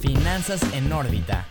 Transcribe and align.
Finanzas 0.00 0.60
en 0.74 0.92
órbita. 0.92 1.46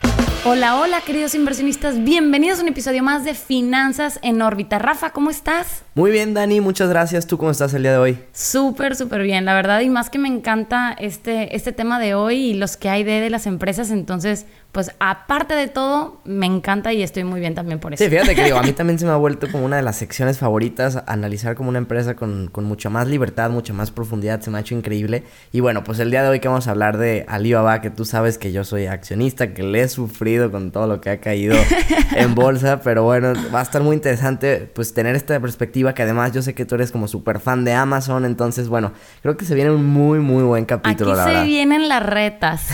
Hola, 0.45 0.79
hola 0.79 1.01
queridos 1.01 1.35
inversionistas, 1.35 2.01
bienvenidos 2.01 2.59
a 2.59 2.61
un 2.61 2.69
episodio 2.69 3.03
más 3.03 3.25
de 3.25 3.33
Finanzas 3.33 4.19
en 4.21 4.41
órbita. 4.41 4.79
Rafa, 4.79 5.09
¿cómo 5.09 5.29
estás? 5.29 5.83
Muy 5.95 6.11
bien, 6.11 6.33
Dani, 6.33 6.61
muchas 6.61 6.87
gracias. 6.87 7.27
¿Tú 7.27 7.37
cómo 7.37 7.51
estás 7.51 7.73
el 7.73 7.81
día 7.81 7.91
de 7.91 7.97
hoy? 7.97 8.19
Súper, 8.31 8.95
súper 8.95 9.23
bien, 9.23 9.43
la 9.43 9.53
verdad, 9.53 9.81
y 9.81 9.89
más 9.89 10.09
que 10.09 10.19
me 10.19 10.29
encanta 10.29 10.95
este, 10.97 11.57
este 11.57 11.73
tema 11.73 11.99
de 11.99 12.15
hoy 12.15 12.35
y 12.35 12.53
los 12.53 12.77
que 12.77 12.87
hay 12.87 13.03
de, 13.03 13.19
de 13.19 13.29
las 13.29 13.47
empresas, 13.47 13.91
entonces 13.91 14.45
pues 14.77 14.91
aparte 14.99 15.55
de 15.55 15.67
todo, 15.67 16.21
me 16.23 16.45
encanta 16.45 16.93
y 16.93 17.01
estoy 17.01 17.23
muy 17.23 17.39
bien 17.39 17.55
también 17.55 17.79
por 17.79 17.95
eso. 17.95 18.03
Sí, 18.03 18.11
fíjate 18.11 18.35
que 18.35 18.43
digo, 18.43 18.57
a 18.57 18.61
mí 18.61 18.73
también 18.73 18.99
se 18.99 19.05
me 19.05 19.11
ha 19.11 19.15
vuelto 19.15 19.51
como 19.51 19.65
una 19.65 19.77
de 19.77 19.81
las 19.81 19.95
secciones 19.95 20.37
favoritas, 20.37 21.01
analizar 21.07 21.55
como 21.55 21.69
una 21.69 21.79
empresa 21.79 22.15
con, 22.15 22.47
con, 22.51 22.65
mucha 22.65 22.89
más 22.91 23.07
libertad, 23.07 23.49
mucha 23.49 23.73
más 23.73 23.89
profundidad, 23.89 24.39
se 24.41 24.51
me 24.51 24.59
ha 24.59 24.61
hecho 24.61 24.75
increíble. 24.75 25.23
Y 25.51 25.61
bueno, 25.61 25.83
pues 25.83 25.97
el 25.97 26.11
día 26.11 26.21
de 26.21 26.29
hoy 26.29 26.39
que 26.39 26.47
vamos 26.47 26.67
a 26.67 26.71
hablar 26.71 26.99
de 26.99 27.25
Alibaba, 27.27 27.81
que 27.81 27.89
tú 27.89 28.05
sabes 28.05 28.36
que 28.37 28.51
yo 28.51 28.63
soy 28.63 28.85
accionista, 28.85 29.53
que 29.53 29.63
le 29.63 29.81
he 29.81 29.87
sufrido 29.87 30.51
con 30.51 30.71
todo 30.71 30.87
lo 30.87 31.01
que 31.01 31.09
ha 31.09 31.19
caído 31.19 31.55
en 32.15 32.35
bolsa, 32.35 32.81
pero 32.81 33.03
bueno, 33.03 33.33
va 33.53 33.59
a 33.59 33.63
estar 33.63 33.81
muy 33.81 33.95
interesante 33.95 34.69
pues 34.73 34.93
tener 34.93 35.15
esta 35.15 35.39
perspectiva, 35.39 35.93
que 35.93 36.03
además 36.03 36.31
yo 36.31 36.41
sé 36.41 36.53
que 36.53 36.65
tú 36.65 36.75
eres 36.75 36.91
como 36.91 37.07
súper 37.07 37.39
fan 37.39 37.65
de 37.65 37.73
Amazon, 37.73 38.25
entonces 38.25 38.67
bueno, 38.69 38.93
creo 39.21 39.37
que 39.37 39.45
se 39.45 39.55
viene 39.55 39.71
un 39.71 39.85
muy, 39.85 40.19
muy 40.19 40.43
buen 40.43 40.65
capítulo, 40.65 41.13
Aquí 41.19 41.33
se 41.33 41.43
vienen 41.45 41.89
las 41.89 42.05
retas. 42.05 42.67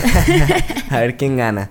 a 0.90 1.00
ver 1.00 1.16
quién 1.16 1.36
gana. 1.36 1.70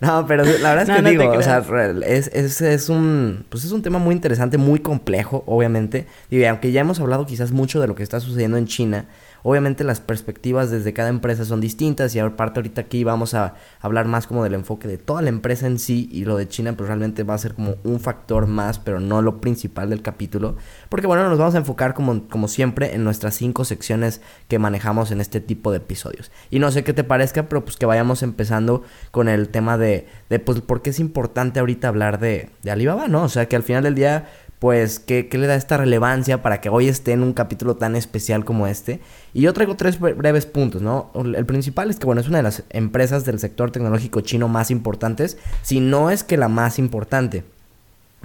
No, 0.00 0.26
pero 0.26 0.44
la 0.44 0.74
verdad 0.74 0.96
es 0.96 1.02
que 1.02 1.10
digo, 1.10 1.30
o 1.30 1.42
sea, 1.42 1.62
es, 2.06 2.28
es, 2.28 2.60
es, 2.60 2.88
un, 2.88 3.44
pues 3.48 3.64
es 3.64 3.72
un 3.72 3.82
tema 3.82 3.98
muy 3.98 4.14
interesante, 4.14 4.58
muy 4.58 4.80
complejo, 4.80 5.44
obviamente. 5.46 6.06
Y 6.30 6.44
aunque 6.44 6.72
ya 6.72 6.80
hemos 6.80 7.00
hablado 7.00 7.26
quizás 7.26 7.52
mucho 7.52 7.80
de 7.80 7.86
lo 7.86 7.94
que 7.94 8.02
está 8.02 8.20
sucediendo 8.20 8.56
en 8.56 8.66
China, 8.66 9.06
Obviamente 9.42 9.84
las 9.84 10.00
perspectivas 10.00 10.70
desde 10.70 10.92
cada 10.92 11.08
empresa 11.08 11.44
son 11.44 11.60
distintas 11.60 12.14
y 12.14 12.18
aparte 12.18 12.60
ahorita 12.60 12.82
aquí 12.82 13.04
vamos 13.04 13.34
a 13.34 13.54
hablar 13.80 14.06
más 14.06 14.26
como 14.26 14.44
del 14.44 14.54
enfoque 14.54 14.88
de 14.88 14.98
toda 14.98 15.22
la 15.22 15.28
empresa 15.28 15.66
en 15.66 15.78
sí 15.78 16.08
y 16.12 16.24
lo 16.24 16.36
de 16.36 16.48
China 16.48 16.74
pues 16.76 16.86
realmente 16.86 17.22
va 17.24 17.34
a 17.34 17.38
ser 17.38 17.54
como 17.54 17.76
un 17.84 18.00
factor 18.00 18.46
más 18.46 18.78
pero 18.78 19.00
no 19.00 19.22
lo 19.22 19.40
principal 19.40 19.90
del 19.90 20.02
capítulo 20.02 20.56
porque 20.88 21.06
bueno 21.06 21.28
nos 21.28 21.38
vamos 21.38 21.54
a 21.54 21.58
enfocar 21.58 21.94
como, 21.94 22.28
como 22.28 22.48
siempre 22.48 22.94
en 22.94 23.04
nuestras 23.04 23.34
cinco 23.34 23.64
secciones 23.64 24.20
que 24.48 24.58
manejamos 24.58 25.10
en 25.10 25.20
este 25.20 25.40
tipo 25.40 25.70
de 25.70 25.78
episodios 25.78 26.30
y 26.50 26.58
no 26.58 26.70
sé 26.70 26.84
qué 26.84 26.92
te 26.92 27.04
parezca 27.04 27.48
pero 27.48 27.64
pues 27.64 27.76
que 27.76 27.86
vayamos 27.86 28.22
empezando 28.22 28.82
con 29.10 29.28
el 29.28 29.48
tema 29.48 29.76
de, 29.76 30.06
de 30.30 30.38
pues 30.38 30.60
por 30.60 30.82
qué 30.82 30.90
es 30.90 31.00
importante 31.00 31.60
ahorita 31.60 31.88
hablar 31.88 32.18
de, 32.18 32.50
de 32.62 32.70
Alibaba, 32.70 33.08
¿no? 33.08 33.22
O 33.24 33.28
sea 33.28 33.46
que 33.46 33.56
al 33.56 33.62
final 33.62 33.82
del 33.82 33.94
día 33.94 34.30
pues, 34.62 35.00
¿qué, 35.00 35.28
le 35.32 35.48
da 35.48 35.56
esta 35.56 35.76
relevancia 35.76 36.40
para 36.40 36.60
que 36.60 36.68
hoy 36.68 36.86
esté 36.86 37.10
en 37.10 37.24
un 37.24 37.32
capítulo 37.32 37.74
tan 37.74 37.96
especial 37.96 38.44
como 38.44 38.68
este? 38.68 39.00
Y 39.34 39.40
yo 39.40 39.52
traigo 39.52 39.74
tres 39.74 39.98
breves 39.98 40.46
puntos, 40.46 40.82
¿no? 40.82 41.10
El 41.16 41.44
principal 41.46 41.90
es 41.90 41.98
que, 41.98 42.06
bueno, 42.06 42.20
es 42.20 42.28
una 42.28 42.36
de 42.36 42.44
las 42.44 42.62
empresas 42.70 43.24
del 43.24 43.40
sector 43.40 43.72
tecnológico 43.72 44.20
chino 44.20 44.46
más 44.46 44.70
importantes, 44.70 45.36
si 45.62 45.80
no 45.80 46.10
es 46.10 46.22
que 46.22 46.36
la 46.36 46.46
más 46.46 46.78
importante. 46.78 47.42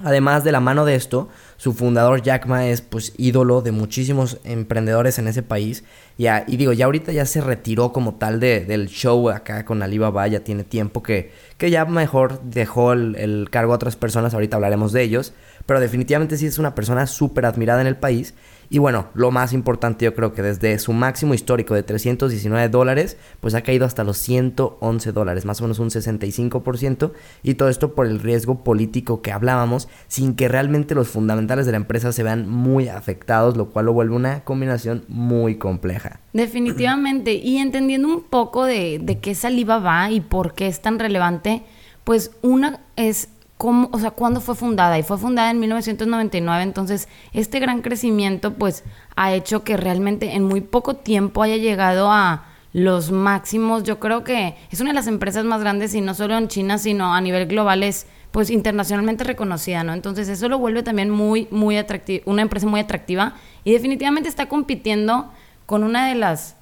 Además 0.04 0.44
de 0.44 0.52
la 0.52 0.60
mano 0.60 0.84
de 0.84 0.94
esto, 0.94 1.28
su 1.56 1.72
fundador 1.72 2.22
Jack 2.22 2.46
Ma 2.46 2.68
es 2.68 2.82
pues 2.82 3.14
ídolo 3.16 3.60
de 3.60 3.72
muchísimos 3.72 4.38
emprendedores 4.44 5.18
en 5.18 5.26
ese 5.26 5.42
país. 5.42 5.82
Y 6.18 6.56
digo, 6.56 6.72
ya 6.72 6.84
ahorita 6.84 7.10
ya 7.10 7.26
se 7.26 7.40
retiró 7.40 7.92
como 7.92 8.14
tal 8.14 8.38
de, 8.38 8.64
del 8.64 8.86
show 8.86 9.28
acá 9.28 9.64
con 9.64 9.82
Alibaba, 9.82 10.28
ya 10.28 10.38
tiene 10.38 10.62
tiempo 10.62 11.02
que, 11.02 11.32
que 11.56 11.72
ya 11.72 11.84
mejor 11.84 12.40
dejó 12.44 12.92
el, 12.92 13.16
el 13.16 13.48
cargo 13.50 13.72
a 13.72 13.74
otras 13.74 13.96
personas, 13.96 14.34
ahorita 14.34 14.54
hablaremos 14.54 14.92
de 14.92 15.02
ellos 15.02 15.32
pero 15.68 15.80
definitivamente 15.80 16.38
sí 16.38 16.46
es 16.46 16.58
una 16.58 16.74
persona 16.74 17.06
súper 17.06 17.44
admirada 17.44 17.82
en 17.82 17.86
el 17.86 17.98
país. 17.98 18.32
Y 18.70 18.78
bueno, 18.78 19.08
lo 19.12 19.30
más 19.30 19.52
importante 19.52 20.06
yo 20.06 20.14
creo 20.14 20.32
que 20.32 20.40
desde 20.40 20.78
su 20.78 20.94
máximo 20.94 21.34
histórico 21.34 21.74
de 21.74 21.82
319 21.82 22.70
dólares, 22.70 23.18
pues 23.40 23.54
ha 23.54 23.60
caído 23.60 23.84
hasta 23.84 24.02
los 24.02 24.16
111 24.16 25.12
dólares, 25.12 25.44
más 25.44 25.60
o 25.60 25.64
menos 25.64 25.78
un 25.78 25.90
65%, 25.90 27.12
y 27.42 27.54
todo 27.54 27.68
esto 27.68 27.94
por 27.94 28.06
el 28.06 28.20
riesgo 28.20 28.64
político 28.64 29.20
que 29.20 29.30
hablábamos, 29.30 29.90
sin 30.06 30.36
que 30.36 30.48
realmente 30.48 30.94
los 30.94 31.08
fundamentales 31.08 31.66
de 31.66 31.72
la 31.72 31.78
empresa 31.78 32.12
se 32.12 32.22
vean 32.22 32.48
muy 32.48 32.88
afectados, 32.88 33.58
lo 33.58 33.68
cual 33.68 33.84
lo 33.86 33.92
vuelve 33.92 34.16
una 34.16 34.44
combinación 34.44 35.04
muy 35.06 35.56
compleja. 35.56 36.20
Definitivamente, 36.32 37.34
y 37.34 37.58
entendiendo 37.58 38.08
un 38.08 38.22
poco 38.22 38.64
de, 38.64 39.00
de 39.02 39.18
qué 39.18 39.34
saliva 39.34 39.80
va 39.80 40.10
y 40.10 40.22
por 40.22 40.54
qué 40.54 40.66
es 40.66 40.80
tan 40.80 40.98
relevante, 40.98 41.62
pues 42.04 42.30
una 42.40 42.80
es 42.96 43.28
cómo, 43.58 43.90
o 43.92 43.98
sea, 43.98 44.12
cuándo 44.12 44.40
fue 44.40 44.54
fundada. 44.54 44.98
Y 44.98 45.02
fue 45.02 45.18
fundada 45.18 45.50
en 45.50 45.60
1999, 45.60 46.62
entonces 46.62 47.08
este 47.34 47.60
gran 47.60 47.82
crecimiento 47.82 48.54
pues 48.54 48.84
ha 49.16 49.34
hecho 49.34 49.64
que 49.64 49.76
realmente 49.76 50.34
en 50.34 50.44
muy 50.44 50.62
poco 50.62 50.94
tiempo 50.94 51.42
haya 51.42 51.56
llegado 51.56 52.10
a 52.10 52.46
los 52.72 53.10
máximos. 53.10 53.82
Yo 53.82 53.98
creo 53.98 54.24
que 54.24 54.56
es 54.70 54.80
una 54.80 54.90
de 54.90 54.94
las 54.94 55.08
empresas 55.08 55.44
más 55.44 55.60
grandes 55.60 55.94
y 55.94 56.00
no 56.00 56.14
solo 56.14 56.38
en 56.38 56.48
China, 56.48 56.78
sino 56.78 57.14
a 57.14 57.20
nivel 57.20 57.46
global 57.46 57.82
es 57.82 58.06
pues 58.30 58.50
internacionalmente 58.50 59.24
reconocida, 59.24 59.82
¿no? 59.84 59.92
Entonces 59.92 60.28
eso 60.28 60.48
lo 60.48 60.58
vuelve 60.58 60.82
también 60.82 61.10
muy, 61.10 61.48
muy 61.50 61.76
atractiva, 61.76 62.22
una 62.26 62.42
empresa 62.42 62.66
muy 62.66 62.80
atractiva 62.80 63.34
y 63.64 63.72
definitivamente 63.72 64.28
está 64.28 64.46
compitiendo 64.46 65.32
con 65.66 65.82
una 65.82 66.08
de 66.08 66.14
las, 66.14 66.56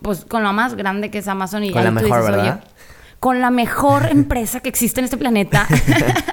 pues 0.00 0.24
con 0.24 0.44
la 0.44 0.52
más 0.52 0.74
grande 0.74 1.10
que 1.10 1.18
es 1.18 1.28
Amazon 1.28 1.64
y 1.64 1.72
con 1.72 1.84
la 1.84 1.90
mejor, 1.90 2.22
¿verdad? 2.22 2.64
Con 3.20 3.40
la 3.40 3.50
mejor 3.50 4.06
empresa 4.10 4.60
que 4.60 4.68
existe 4.68 5.00
en 5.00 5.04
este 5.04 5.16
planeta. 5.16 5.66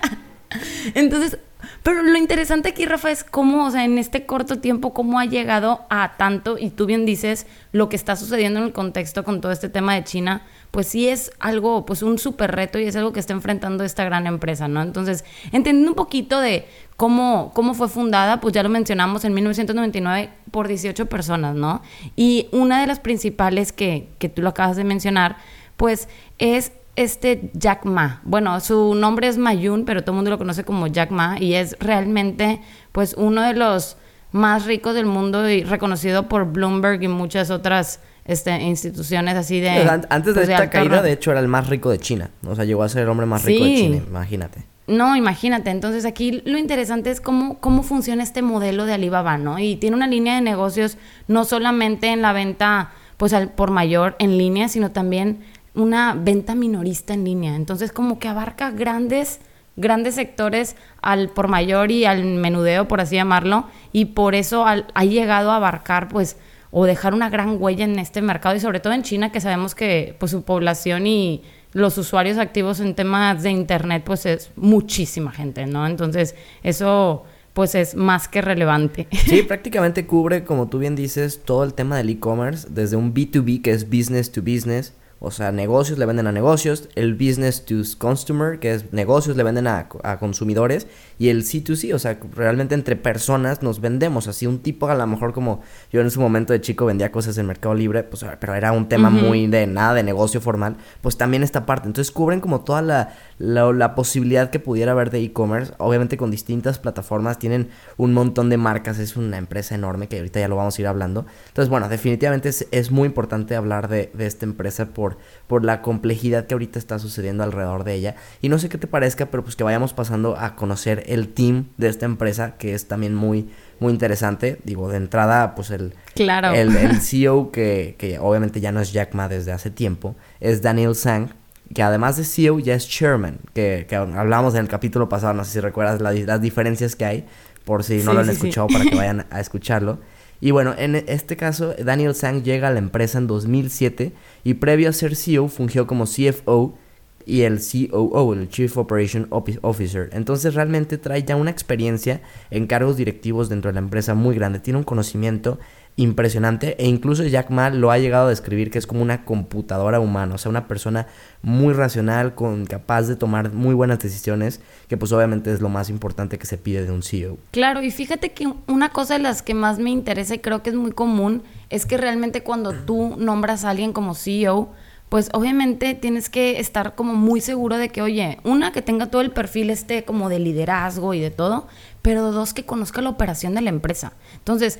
Entonces, 0.94 1.38
pero 1.84 2.01
lo 2.01 2.18
interesante 2.18 2.69
aquí, 2.69 2.85
Rafa, 2.85 3.12
es 3.12 3.23
cómo, 3.23 3.66
o 3.66 3.72
sea, 3.72 3.85
en 3.85 3.97
este 3.97 4.25
corto 4.25 4.59
tiempo, 4.59 4.94
cómo 4.94 5.19
ha 5.19 5.25
llegado 5.25 5.85
a 5.90 6.18
tanto, 6.18 6.57
y 6.57 6.72
tú 6.72 6.85
bien 6.85 7.06
dices, 7.06 7.46
lo 7.72 7.90
que 7.90 7.96
está 7.96 8.16
sucediendo 8.16 8.59
en 8.59 8.66
el 8.66 8.73
contexto 8.73 9.23
con 9.23 9.41
todo 9.41 9.51
este 9.51 9.69
tema 9.69 9.94
de 9.94 10.03
China, 10.03 10.44
pues 10.72 10.88
sí 10.88 11.07
es 11.07 11.31
algo, 11.40 11.85
pues 11.85 12.01
un 12.01 12.18
súper 12.18 12.56
reto 12.56 12.79
y 12.79 12.85
es 12.85 12.96
algo 12.96 13.13
que 13.13 13.19
está 13.19 13.34
enfrentando 13.34 13.84
esta 13.84 14.03
gran 14.03 14.28
empresa, 14.28 14.67
¿no? 14.67 14.81
Entonces, 14.81 15.23
entendiendo 15.52 15.91
un 15.91 15.96
poquito 15.96 16.40
de 16.40 16.67
cómo, 16.97 17.52
cómo 17.53 17.73
fue 17.73 17.88
fundada, 17.88 18.41
pues 18.41 18.53
ya 18.53 18.63
lo 18.63 18.69
mencionamos 18.69 19.23
en 19.23 19.34
1999 19.34 20.29
por 20.52 20.67
18 20.67 21.06
personas, 21.06 21.56
¿no? 21.56 21.81
Y 22.16 22.47
una 22.52 22.81
de 22.81 22.88
las 22.88 23.00
principales 23.00 23.72
que, 23.72 24.09
que 24.17 24.28
tú 24.28 24.41
lo 24.41 24.50
acabas 24.50 24.75
de 24.75 24.84
mencionar, 24.84 25.38
pues 25.77 26.07
es 26.37 26.71
este 26.95 27.49
Jack 27.53 27.85
Ma. 27.85 28.21
Bueno, 28.23 28.59
su 28.59 28.95
nombre 28.95 29.27
es 29.27 29.37
Mayun, 29.37 29.85
pero 29.85 30.01
todo 30.01 30.11
el 30.11 30.15
mundo 30.15 30.31
lo 30.31 30.37
conoce 30.37 30.63
como 30.63 30.87
Jack 30.87 31.11
Ma 31.11 31.37
y 31.39 31.55
es 31.55 31.75
realmente 31.79 32.61
pues 32.91 33.15
uno 33.17 33.41
de 33.41 33.53
los 33.53 33.97
más 34.31 34.65
ricos 34.65 34.95
del 34.95 35.05
mundo 35.05 35.49
y 35.49 35.63
reconocido 35.63 36.27
por 36.27 36.51
Bloomberg 36.51 37.01
y 37.03 37.07
muchas 37.07 37.51
otras 37.51 38.01
este, 38.25 38.51
instituciones 38.61 39.35
así 39.35 39.59
de... 39.59 39.69
antes 39.69 40.33
de 40.33 40.33
pues, 40.33 40.49
esta 40.49 40.69
caída, 40.69 41.01
de 41.01 41.13
hecho, 41.13 41.31
era 41.31 41.39
el 41.39 41.47
más 41.47 41.69
rico 41.69 41.89
de 41.89 41.99
China. 41.99 42.29
O 42.45 42.55
sea, 42.55 42.65
llegó 42.65 42.83
a 42.83 42.89
ser 42.89 43.03
el 43.03 43.09
hombre 43.09 43.25
más 43.25 43.43
rico 43.43 43.63
de 43.63 43.75
China, 43.75 43.97
imagínate. 44.07 44.65
No, 44.87 45.15
imagínate. 45.15 45.69
Entonces 45.69 46.05
aquí 46.05 46.43
lo 46.45 46.57
interesante 46.57 47.09
es 47.11 47.21
cómo, 47.21 47.59
cómo 47.59 47.81
funciona 47.81 48.23
este 48.23 48.41
modelo 48.41 48.85
de 48.85 48.93
Alibaba, 48.93 49.37
¿no? 49.37 49.57
Y 49.57 49.77
tiene 49.77 49.95
una 49.95 50.07
línea 50.07 50.35
de 50.35 50.41
negocios 50.41 50.97
no 51.27 51.45
solamente 51.45 52.07
en 52.07 52.21
la 52.21 52.33
venta 52.33 52.91
pues 53.17 53.33
al 53.33 53.51
por 53.51 53.71
mayor 53.71 54.15
en 54.19 54.37
línea, 54.37 54.67
sino 54.67 54.91
también 54.91 55.39
una 55.75 56.15
venta 56.15 56.55
minorista 56.55 57.13
en 57.13 57.25
línea. 57.25 57.55
Entonces 57.55 57.91
como 57.91 58.19
que 58.19 58.27
abarca 58.27 58.71
grandes 58.71 59.39
grandes 59.77 60.15
sectores 60.15 60.75
al 61.01 61.29
por 61.29 61.47
mayor 61.47 61.91
y 61.91 62.05
al 62.05 62.23
menudeo, 62.23 62.87
por 62.87 63.01
así 63.01 63.15
llamarlo, 63.15 63.65
y 63.91 64.05
por 64.05 64.35
eso 64.35 64.65
ha 64.65 65.05
llegado 65.05 65.51
a 65.51 65.57
abarcar, 65.57 66.07
pues, 66.07 66.37
o 66.71 66.85
dejar 66.85 67.13
una 67.13 67.29
gran 67.29 67.61
huella 67.61 67.85
en 67.85 67.99
este 67.99 68.21
mercado, 68.21 68.55
y 68.55 68.59
sobre 68.59 68.79
todo 68.79 68.93
en 68.93 69.03
China, 69.03 69.31
que 69.31 69.41
sabemos 69.41 69.75
que 69.75 70.15
pues, 70.19 70.31
su 70.31 70.43
población 70.43 71.07
y 71.07 71.43
los 71.73 71.97
usuarios 71.97 72.37
activos 72.37 72.79
en 72.79 72.95
temas 72.95 73.43
de 73.43 73.51
Internet, 73.51 74.03
pues 74.05 74.25
es 74.25 74.51
muchísima 74.55 75.31
gente, 75.31 75.65
¿no? 75.65 75.85
Entonces, 75.85 76.35
eso 76.63 77.25
pues 77.53 77.73
es 77.73 77.95
más 77.95 78.27
que 78.27 78.41
relevante. 78.41 79.07
Sí, 79.27 79.41
prácticamente 79.41 80.05
cubre, 80.05 80.43
como 80.43 80.67
tú 80.67 80.79
bien 80.79 80.95
dices, 80.95 81.41
todo 81.45 81.63
el 81.63 81.73
tema 81.73 81.95
del 81.95 82.09
e-commerce, 82.09 82.67
desde 82.69 82.97
un 82.97 83.13
B2B, 83.13 83.61
que 83.61 83.71
es 83.71 83.89
business 83.89 84.31
to 84.31 84.41
business, 84.41 84.93
o 85.25 85.31
sea, 85.31 85.51
negocios 85.51 85.97
le 85.97 86.05
venden 86.05 86.27
a 86.27 86.31
negocios, 86.31 86.87
el 86.93 87.16
business 87.16 87.66
to 87.66 87.81
consumer, 87.97 88.59
que 88.59 88.75
es 88.75 88.93
negocios 88.93 89.35
le 89.35 89.41
venden 89.41 89.66
a, 89.66 89.89
consumidores, 90.19 90.85
y 91.17 91.29
el 91.29 91.44
C2C, 91.44 91.94
o 91.94 92.00
sea, 92.00 92.20
realmente 92.35 92.76
entre 92.76 92.96
personas 92.96 93.64
nos 93.64 93.79
vendemos. 93.79 94.28
Así 94.28 94.46
un 94.46 94.59
tipo, 94.59 94.88
a 94.90 94.96
lo 94.96 95.08
mejor 95.08 95.34
como 95.34 95.62
yo 95.91 96.02
en 96.02 96.12
su 96.12 96.20
momento 96.20 96.53
de 96.53 96.62
chico 96.62 96.85
vendía 96.85 97.12
cosas 97.12 97.38
en 97.38 97.47
Mercado 97.47 97.73
Libre, 97.73 98.03
pues, 98.03 98.26
pero 98.40 98.53
era 98.53 98.72
un 98.72 98.90
tema 98.90 99.09
muy 99.09 99.47
de 99.47 99.66
nada 99.67 99.94
de 99.94 100.03
negocio 100.03 100.41
formal, 100.41 100.76
pues 101.02 101.17
también 101.17 101.44
esta 101.44 101.66
parte. 101.66 101.88
Entonces 101.88 102.12
cubren 102.12 102.41
como 102.41 102.62
toda 102.62 102.82
la, 102.82 103.16
la, 103.38 103.96
posibilidad 103.96 104.50
que 104.50 104.59
pudiera 104.59 104.91
haber 104.91 105.09
de 105.09 105.22
e-commerce, 105.22 105.73
obviamente 105.78 106.17
con 106.17 106.32
distintas 106.32 106.79
plataformas, 106.79 107.40
tienen 107.40 107.70
un 107.96 108.14
montón 108.14 108.50
de 108.50 108.58
marcas, 108.58 109.00
es 109.00 109.16
una 109.16 109.38
empresa 109.38 109.76
enorme 109.76 110.08
que 110.08 110.17
ahorita 110.17 110.40
ya 110.41 110.47
lo 110.47 110.58
vamos 110.58 110.78
a 110.78 110.82
ir 110.82 110.88
hablando. 110.88 111.26
Entonces, 111.47 111.70
bueno, 111.70 111.88
definitivamente 111.88 112.50
es, 112.50 112.67
es 112.72 112.91
muy 112.91 113.08
importante 113.08 113.56
hablar 113.56 113.88
de, 113.88 114.12
de 114.14 114.26
esta 114.26 114.46
empresa 114.46 114.88
por 114.88 115.06
por, 115.47 115.64
la 115.64 115.82
complejidad 115.82 116.46
que 116.47 116.53
ahorita 116.53 116.79
está 116.79 117.00
sucediendo 117.00 117.44
alrededor 117.44 117.84
de 117.84 117.94
ella. 117.94 118.16
Y 118.41 118.50
no 118.50 118.59
sé 118.59 118.70
qué 118.70 118.78
te 118.78 118.88
parezca, 118.88 119.28
pero 119.28 119.44
pues 119.44 119.56
que 119.56 119.64
vayamos 119.64 119.94
pasando 119.94 120.38
a 120.38 120.56
conocer 120.56 121.03
el 121.07 121.29
team 121.29 121.67
de 121.78 121.90
esta 121.90 122.05
empresa, 122.05 122.55
que 122.57 122.73
es 122.73 122.87
también 122.87 123.16
muy, 123.16 123.49
muy 123.79 123.91
interesante. 123.91 124.57
Digo, 124.63 124.90
de 124.90 124.97
entrada, 124.97 125.55
pues 125.55 125.72
el, 125.72 125.93
el, 126.16 127.02
CEO, 127.02 127.52
que, 127.52 127.96
que, 127.97 128.19
obviamente 128.19 128.61
ya 128.61 128.72
no 128.72 128.81
es 128.81 128.91
Jack 128.93 129.13
Ma 129.13 129.28
desde 129.28 129.52
hace 129.52 129.69
tiempo, 129.69 130.16
es 130.40 130.61
Daniel 130.61 130.96
Sang, 130.96 131.29
que 131.73 131.84
además 131.84 132.17
de 132.17 132.23
CEO 132.23 132.59
ya 132.59 132.75
es 132.75 132.87
chairman, 132.87 133.40
que, 133.53 133.85
que 133.90 133.96
hablábamos 133.96 134.53
en 134.55 134.61
el 134.61 134.67
capítulo 134.67 135.09
pasado, 135.09 135.34
no 135.34 135.43
sé 135.43 135.52
si 135.52 135.59
recuerdas 135.59 136.02
las 136.02 136.41
diferencias 136.41 136.96
que 136.96 137.05
hay, 137.05 137.25
por 137.63 137.84
si 137.84 137.97
no 138.03 138.13
lo 138.13 138.19
han 138.22 138.29
escuchado 138.29 138.67
para 138.67 138.85
que 138.85 138.96
vayan 138.96 139.25
a 139.29 139.40
escucharlo. 139.40 139.99
Y 140.41 140.52
bueno, 140.52 140.75
en 140.78 140.96
este 140.96 141.37
caso, 141.37 141.73
Daniel 141.84 142.13
Sang 142.13 142.43
llega 142.43 142.67
a 142.67 142.72
la 142.72 142.79
empresa 142.79 143.17
en 143.17 143.28
2007 143.28 144.13
y 144.43 144.53
previo 144.55 144.90
a 144.90 144.93
ser 144.93 145.16
CEO 145.16 145.47
fungió 145.47 145.87
como 145.87 146.05
CFO 146.05 146.78
y 147.25 147.41
el 147.41 147.59
COO, 147.59 148.33
el 148.33 148.49
Chief 148.49 148.77
Operation 148.77 149.27
Officer. 149.29 150.09
Entonces 150.13 150.53
realmente 150.53 150.97
trae 150.97 151.23
ya 151.23 151.35
una 151.35 151.51
experiencia 151.51 152.22
en 152.51 152.67
cargos 152.67 152.97
directivos 152.97 153.49
dentro 153.49 153.69
de 153.69 153.73
la 153.73 153.79
empresa 153.79 154.13
muy 154.13 154.35
grande. 154.35 154.59
Tiene 154.59 154.79
un 154.79 154.85
conocimiento 154.85 155.59
impresionante 155.97 156.75
e 156.77 156.87
incluso 156.87 157.23
Jack 157.23 157.49
Ma 157.49 157.69
lo 157.69 157.89
ha 157.89 157.97
llegado 157.97 158.27
a 158.27 158.29
describir 158.29 158.69
que 158.69 158.77
es 158.77 158.85
como 158.85 159.01
una 159.01 159.23
computadora 159.23 159.99
humana, 159.99 160.35
o 160.35 160.37
sea, 160.37 160.49
una 160.49 160.67
persona 160.67 161.07
muy 161.41 161.73
racional, 161.73 162.35
con 162.35 162.66
capaz 162.66 163.03
de 163.03 163.16
tomar 163.16 163.53
muy 163.53 163.73
buenas 163.73 163.99
decisiones, 163.99 164.59
que 164.89 164.97
pues 164.97 165.11
obviamente 165.13 165.53
es 165.53 165.61
lo 165.61 165.69
más 165.69 165.89
importante 165.89 166.37
que 166.37 166.45
se 166.45 166.57
pide 166.57 166.85
de 166.85 166.91
un 166.91 167.01
CEO. 167.01 167.37
Claro, 167.51 167.81
y 167.81 167.91
fíjate 167.91 168.33
que 168.33 168.51
una 168.67 168.89
cosa 168.89 169.13
de 169.13 169.21
las 169.21 169.41
que 169.41 169.53
más 169.53 169.79
me 169.79 169.89
interesa 169.89 170.35
y 170.35 170.39
creo 170.39 170.63
que 170.63 170.71
es 170.71 170.75
muy 170.75 170.91
común 170.91 171.43
es 171.69 171.85
que 171.85 171.97
realmente 171.97 172.43
cuando 172.43 172.73
tú 172.73 173.16
nombras 173.17 173.63
a 173.63 173.69
alguien 173.69 173.93
como 173.93 174.16
CEO, 174.16 174.73
pues 175.09 175.29
obviamente 175.34 175.93
tienes 175.93 176.29
que 176.29 176.59
estar 176.59 176.96
como 176.96 177.13
muy 177.13 177.41
seguro 177.41 177.78
de 177.78 177.90
que, 177.90 178.02
oye, 178.02 178.40
una, 178.43 178.72
que 178.72 178.81
tenga 178.81 179.07
todo 179.07 179.22
el 179.22 179.31
perfil 179.31 179.69
este 179.69 180.03
como 180.03 180.29
de 180.29 180.40
liderazgo 180.40 181.13
y 181.13 181.19
de 181.19 181.31
todo, 181.31 181.67
pero 182.02 182.31
dos, 182.31 182.53
que 182.53 182.66
conozca 182.66 183.02
la 183.02 183.09
operación 183.09 183.53
de 183.55 183.61
la 183.61 183.69
empresa. 183.69 184.13
Entonces, 184.35 184.79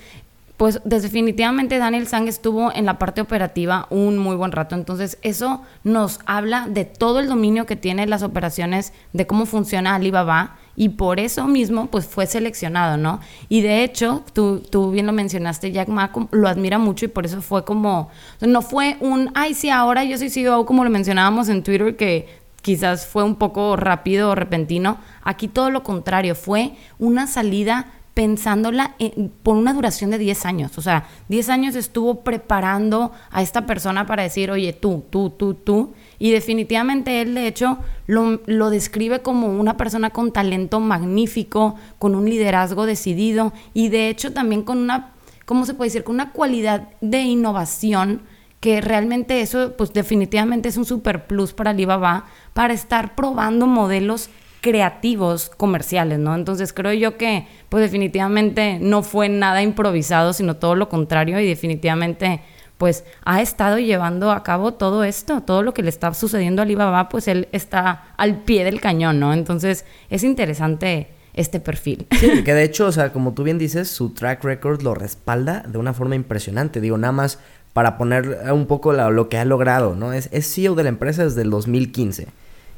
pues 0.58 0.80
definitivamente 0.86 1.78
Daniel 1.78 2.08
Sang 2.08 2.28
estuvo 2.28 2.74
en 2.74 2.86
la 2.86 2.98
parte 2.98 3.22
operativa 3.22 3.88
un 3.90 4.18
muy 4.18 4.36
buen 4.36 4.52
rato. 4.52 4.76
Entonces, 4.76 5.18
eso 5.22 5.64
nos 5.84 6.20
habla 6.26 6.68
de 6.70 6.86
todo 6.86 7.20
el 7.20 7.28
dominio 7.28 7.66
que 7.66 7.76
tiene 7.76 8.08
las 8.08 8.24
operaciones, 8.24 8.94
de 9.14 9.28
cómo 9.28 9.46
funciona 9.46 9.96
Alibaba 9.96 10.58
y 10.76 10.90
por 10.90 11.20
eso 11.20 11.48
mismo 11.48 11.88
pues 11.88 12.06
fue 12.06 12.26
seleccionado, 12.28 12.98
¿no? 12.98 13.20
Y 13.50 13.62
de 13.62 13.84
hecho, 13.84 14.24
tú, 14.34 14.60
tú 14.60 14.92
bien 14.92 15.06
lo 15.06 15.14
mencionaste, 15.14 15.72
Jack 15.72 15.88
Ma 15.88 16.12
lo 16.32 16.48
admira 16.48 16.78
mucho 16.78 17.06
y 17.06 17.10
por 17.10 17.26
eso 17.26 17.42
fue 17.42 17.64
como, 17.64 18.10
no 18.42 18.62
fue 18.62 18.98
un, 19.00 19.32
ay, 19.36 19.54
sí, 19.54 19.70
ahora 19.70 20.04
yo 20.04 20.18
soy 20.18 20.30
CEO, 20.30 20.66
como 20.66 20.84
lo 20.84 20.90
mencionábamos 20.90 21.50
en 21.50 21.64
Twitter, 21.64 21.96
que 21.96 22.28
quizás 22.62 23.06
fue 23.06 23.24
un 23.24 23.36
poco 23.36 23.76
rápido 23.76 24.32
o 24.32 24.36
repentino. 24.36 24.98
Aquí 25.24 25.48
todo 25.48 25.70
lo 25.70 25.84
contrario, 25.84 26.36
fue 26.36 26.74
una 26.98 27.28
salida 27.28 27.92
pensándola 28.16 28.96
por 29.44 29.58
una 29.58 29.74
duración 29.74 30.10
de 30.10 30.18
10 30.18 30.46
años. 30.46 30.78
O 30.78 30.82
sea, 30.82 31.06
10 31.28 31.50
años 31.50 31.76
estuvo 31.76 32.24
preparando 32.24 33.12
a 33.30 33.42
esta 33.42 33.66
persona 33.66 34.08
para 34.08 34.24
decir, 34.24 34.50
oye, 34.50 34.72
tú, 34.72 35.04
tú, 35.10 35.30
tú, 35.30 35.54
tú. 35.54 35.94
Y 36.18 36.32
definitivamente 36.32 37.22
él, 37.22 37.36
de 37.36 37.46
hecho, 37.46 37.78
lo, 38.08 38.42
lo 38.46 38.70
describe 38.70 39.22
como 39.22 39.48
una 39.48 39.76
persona 39.76 40.12
con 40.12 40.32
talento 40.32 40.80
magnífico, 40.80 41.76
con 42.00 42.16
un 42.16 42.26
liderazgo 42.30 42.86
decidido 42.86 43.52
y 43.74 43.90
de 43.90 44.08
hecho 44.08 44.32
también 44.32 44.64
con 44.64 44.78
una, 44.78 45.12
¿cómo 45.46 45.66
se 45.66 45.74
puede 45.74 45.90
decir? 45.90 46.06
Con 46.06 46.16
una 46.16 46.32
cualidad 46.32 46.88
de 47.02 47.20
innovación 47.22 48.22
que 48.62 48.80
realmente 48.80 49.42
eso, 49.42 49.74
pues 49.78 49.92
definitivamente 49.92 50.70
es 50.70 50.78
un 50.78 50.86
super 50.86 51.28
plus 51.28 51.52
para 51.52 51.72
Alibaba 51.72 52.28
para 52.54 52.74
estar 52.74 53.14
probando 53.14 53.68
modelos 53.68 54.30
creativos 54.66 55.52
comerciales, 55.58 56.18
¿no? 56.18 56.34
Entonces 56.34 56.74
creo 56.74 56.92
yo 56.92 57.18
que 57.18 57.48
pues 57.70 57.84
definitivamente 57.84 58.80
no 58.82 59.04
fue 59.04 59.30
nada 59.30 59.62
improvisado, 59.62 60.34
sino 60.34 60.56
todo 60.56 60.74
lo 60.74 60.90
contrario 60.90 61.40
y 61.40 61.46
definitivamente 61.46 62.42
pues 62.80 63.04
ha 63.26 63.44
estado 63.44 63.78
llevando 63.78 64.32
a 64.32 64.42
cabo 64.42 64.74
todo 64.74 65.04
esto, 65.04 65.42
todo 65.42 65.62
lo 65.62 65.76
que 65.76 65.84
le 65.84 65.90
está 65.90 66.12
sucediendo 66.16 66.64
a 66.64 66.66
Alibaba, 66.66 67.10
pues 67.10 67.28
él 67.28 67.48
está 67.52 68.06
al 68.18 68.40
pie 68.42 68.64
del 68.64 68.82
cañón, 68.82 69.20
¿no? 69.20 69.34
Entonces 69.34 69.86
es 70.10 70.24
interesante 70.24 71.10
este 71.36 71.60
perfil. 71.60 72.08
Sí, 72.20 72.44
que 72.44 72.56
de 72.56 72.64
hecho, 72.64 72.88
o 72.88 72.92
sea, 72.92 73.14
como 73.14 73.36
tú 73.36 73.44
bien 73.44 73.60
dices, 73.60 73.88
su 73.88 74.16
track 74.16 74.44
record 74.44 74.82
lo 74.82 74.96
respalda 74.96 75.64
de 75.68 75.78
una 75.78 75.94
forma 75.94 76.16
impresionante. 76.16 76.82
Digo, 76.82 76.98
nada 76.98 77.12
más 77.12 77.38
para 77.74 78.00
poner 78.00 78.52
un 78.52 78.66
poco 78.66 78.94
lo 78.94 79.30
que 79.30 79.38
ha 79.38 79.46
logrado, 79.46 79.94
¿no? 79.94 80.12
Es, 80.12 80.28
es 80.32 80.52
CEO 80.52 80.74
de 80.74 80.82
la 80.82 80.90
empresa 80.90 81.24
desde 81.24 81.44
el 81.44 81.52
2015. 81.52 82.30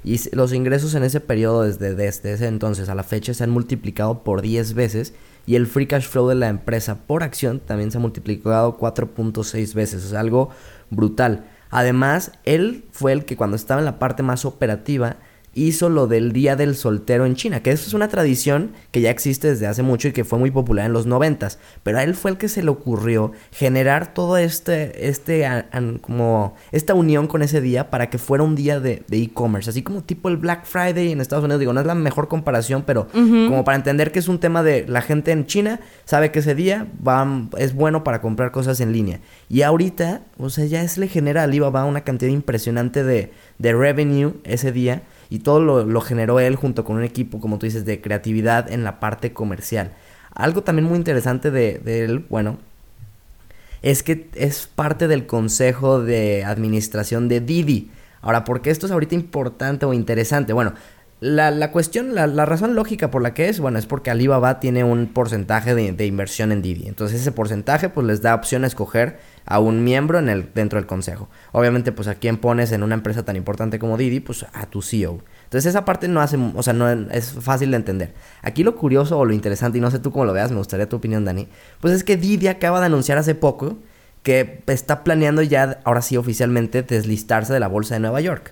Y 0.07 0.18
los 0.31 0.54
ingresos 0.54 0.95
en 0.95 1.04
ese 1.04 1.19
periodo, 1.19 1.63
desde, 1.63 1.94
desde 1.94 2.31
ese 2.31 2.48
entonces 2.48 2.88
a 2.88 2.95
la 2.95 3.04
fecha, 3.04 3.33
se 3.33 3.44
han 3.44 3.50
multiplicado 3.50 4.24
por 4.24 4.42
10 4.42 4.74
veces. 4.74 5.13
Y 5.45 5.56
el 5.56 5.68
free 5.68 5.86
cash 5.86 6.07
flow 6.07 6.30
de 6.30 6.36
la 6.36 6.48
empresa 6.48 7.00
por 7.06 7.24
acción 7.24 7.59
también 7.59 7.92
se 7.92 7.98
ha 7.98 8.00
multiplicado 8.00 8.77
4.6 8.77 9.74
veces. 9.74 10.06
Es 10.06 10.13
algo 10.13 10.50
brutal. 10.89 11.50
Además, 11.71 12.31
él 12.45 12.86
fue 12.94 13.12
el 13.12 13.25
que 13.25 13.36
cuando 13.36 13.57
estaba 13.57 13.81
en 13.81 13.86
la 13.86 14.00
parte 14.00 14.24
más 14.24 14.45
operativa 14.45 15.18
hizo 15.57 15.89
lo 15.89 16.07
del 16.07 16.33
Día 16.33 16.56
del 16.56 16.75
Soltero 16.75 17.25
en 17.25 17.36
China, 17.36 17.62
que 17.62 17.71
eso 17.71 17.88
es 17.88 17.94
una 17.94 18.07
tradición 18.07 18.71
que 18.92 19.01
ya 19.01 19.09
existe 19.09 19.48
desde 19.48 19.65
hace 19.65 19.81
mucho 19.81 20.07
y 20.07 20.12
que 20.12 20.24
fue 20.24 20.38
muy 20.38 20.51
popular 20.51 20.86
en 20.86 20.94
los 20.94 21.07
noventas, 21.07 21.57
pero 21.83 21.98
a 21.98 22.04
él 22.04 22.13
fue 22.13 22.31
el 22.31 22.38
que 22.38 22.48
se 22.48 22.62
le 22.62 22.69
ocurrió 22.69 23.31
generar 23.51 24.13
todo 24.13 24.38
este, 24.38 25.09
este, 25.09 25.48
como, 26.01 26.56
esta 26.71 26.94
unión 26.94 27.27
con 27.27 27.42
ese 27.42 27.59
día 27.59 27.89
para 27.89 28.09
que 28.09 28.19
fuera 28.19 28.44
un 28.44 28.56
día 28.56 28.80
de 28.80 29.04
e-commerce, 29.09 29.69
así 29.69 29.81
como 29.81 30.04
tipo 30.04 30.30
el 30.30 30.38
Black 30.38 30.65
Friday 30.65 31.12
en 31.12 31.21
Estados 31.21 31.44
Unidos, 31.44 31.59
digo, 31.59 31.74
no 31.74 31.80
es 31.80 31.88
la 31.88 31.95
mejor 31.95 32.27
comparación, 32.27 32.83
pero 32.86 33.07
como 33.12 33.63
para 33.63 33.77
entender 33.77 34.12
que 34.12 34.19
es 34.19 34.27
un 34.27 34.39
tema 34.39 34.62
de 34.62 34.86
la 34.88 35.01
gente 35.01 35.31
en 35.31 35.48
China 35.48 35.80
sabe 36.06 36.31
que 36.31 36.39
ese 36.39 36.54
día 36.54 36.88
va, 37.06 37.48
es 37.57 37.74
bueno 37.74 38.04
para 38.04 38.21
comprar 38.21 38.51
cosas 38.51 38.80
en 38.80 38.94
línea, 38.94 39.21
y 39.50 39.63
ahorita, 39.63 40.21
o 40.38 40.50
sea, 40.50 40.65
ya 40.65 40.83
es 40.83 40.98
le 40.98 41.07
genera 41.07 41.42
a 41.42 41.44
Alibaba 41.45 41.86
una 41.86 42.01
cantidad 42.01 42.31
impresionante 42.31 43.04
de, 43.04 43.31
de 43.57 43.74
revenue 43.74 44.33
ese 44.44 44.71
día, 44.71 45.01
y 45.29 45.39
todo 45.39 45.59
lo, 45.59 46.01
generó 46.01 46.39
él 46.39 46.56
junto 46.56 46.85
con 46.85 46.97
un 46.97 47.03
equipo, 47.03 47.39
como 47.39 47.59
tú 47.59 47.65
dices, 47.65 47.85
de 47.85 48.01
creatividad 48.01 48.71
en 48.71 48.83
la 48.83 49.00
parte 49.00 49.33
comercial. 49.33 49.91
Algo 50.33 50.63
también 50.63 50.88
muy 50.88 50.97
interesante 50.97 51.51
de, 51.51 51.81
él, 52.03 52.25
bueno, 52.29 52.57
es 53.81 54.03
que 54.03 54.29
es 54.35 54.68
parte 54.68 55.07
del 55.07 55.25
consejo 55.25 56.01
de 56.01 56.45
administración 56.45 57.27
de 57.27 57.41
Didi. 57.41 57.91
Ahora, 58.21 58.45
¿por 58.45 58.62
qué 58.62 58.69
esto 58.69 58.85
es 58.85 58.91
ahorita 58.91 59.15
importante 59.15 59.85
o 59.85 59.94
interesante? 59.94 60.53
Bueno, 60.53 60.74
la, 61.19 61.71
cuestión, 61.71 62.13
la, 62.15 62.45
razón 62.45 62.75
lógica 62.75 63.09
por 63.09 63.21
la 63.21 63.33
que 63.33 63.50
es, 63.50 63.59
bueno, 63.59 63.80
es 63.80 63.85
porque 63.85 64.12
Alibaba 64.12 64.59
tiene 64.59 64.83
un 64.83 65.07
porcentaje 65.07 65.73
de, 65.75 65.91
de, 65.91 66.06
inversión 66.06 66.51
en 66.51 66.62
Didi. 66.62 66.88
Entonces 66.88 67.21
ese 67.21 67.31
porcentaje 67.31 67.89
pues 67.89 68.06
les 68.06 68.21
da 68.21 68.35
opción 68.35 68.63
a 68.63 68.68
escoger 68.68 69.19
a 69.47 69.59
un 69.59 69.83
miembro 69.83 70.19
en 70.19 70.27
el, 70.27 70.51
dentro 70.53 70.77
del 70.77 70.85
consejo. 70.85 71.29
Obviamente, 71.53 71.94
pues 71.94 72.07
a 72.09 72.15
quién 72.15 72.38
pones 72.38 72.73
en 72.73 72.83
una 72.83 72.95
empresa 72.95 73.23
tan 73.23 73.38
importante 73.38 73.79
como 73.79 73.97
Didi, 73.97 74.19
pues 74.19 74.45
a 74.54 74.66
tu 74.66 74.81
CEO. 74.81 75.23
Entonces 75.45 75.69
esa 75.69 75.85
parte 75.85 76.09
no 76.09 76.21
hace, 76.21 76.37
o 76.37 76.61
sea, 76.61 76.73
no 76.73 76.89
es 76.89 77.31
fácil 77.31 77.71
de 77.71 77.77
entender. 77.77 78.13
Aquí 78.42 78.63
lo 78.63 78.75
curioso 78.75 79.18
o 79.18 79.23
lo 79.23 79.33
interesante, 79.33 79.77
y 79.77 79.81
no 79.81 79.89
sé 79.89 79.99
tú 79.99 80.11
cómo 80.11 80.25
lo 80.25 80.33
veas, 80.33 80.51
me 80.51 80.57
gustaría 80.57 80.89
tu 80.89 80.97
opinión, 80.97 81.23
Dani, 81.23 81.47
pues 81.80 81.94
es 81.94 82.04
que 82.04 82.18
Didi 82.18 82.47
acaba 82.47 82.81
de 82.81 82.87
anunciar 82.87 83.18
hace 83.18 83.35
poco 83.35 83.77
que 84.21 84.61
está 84.68 85.06
planeando 85.06 85.42
ya, 85.42 85.80
ahora 85.85 86.01
sí 86.01 86.18
oficialmente, 86.18 86.83
deslistarse 86.83 87.54
de 87.54 87.61
la 87.61 87.69
bolsa 87.69 87.94
de 87.94 88.01
Nueva 88.01 88.19
York. 88.19 88.51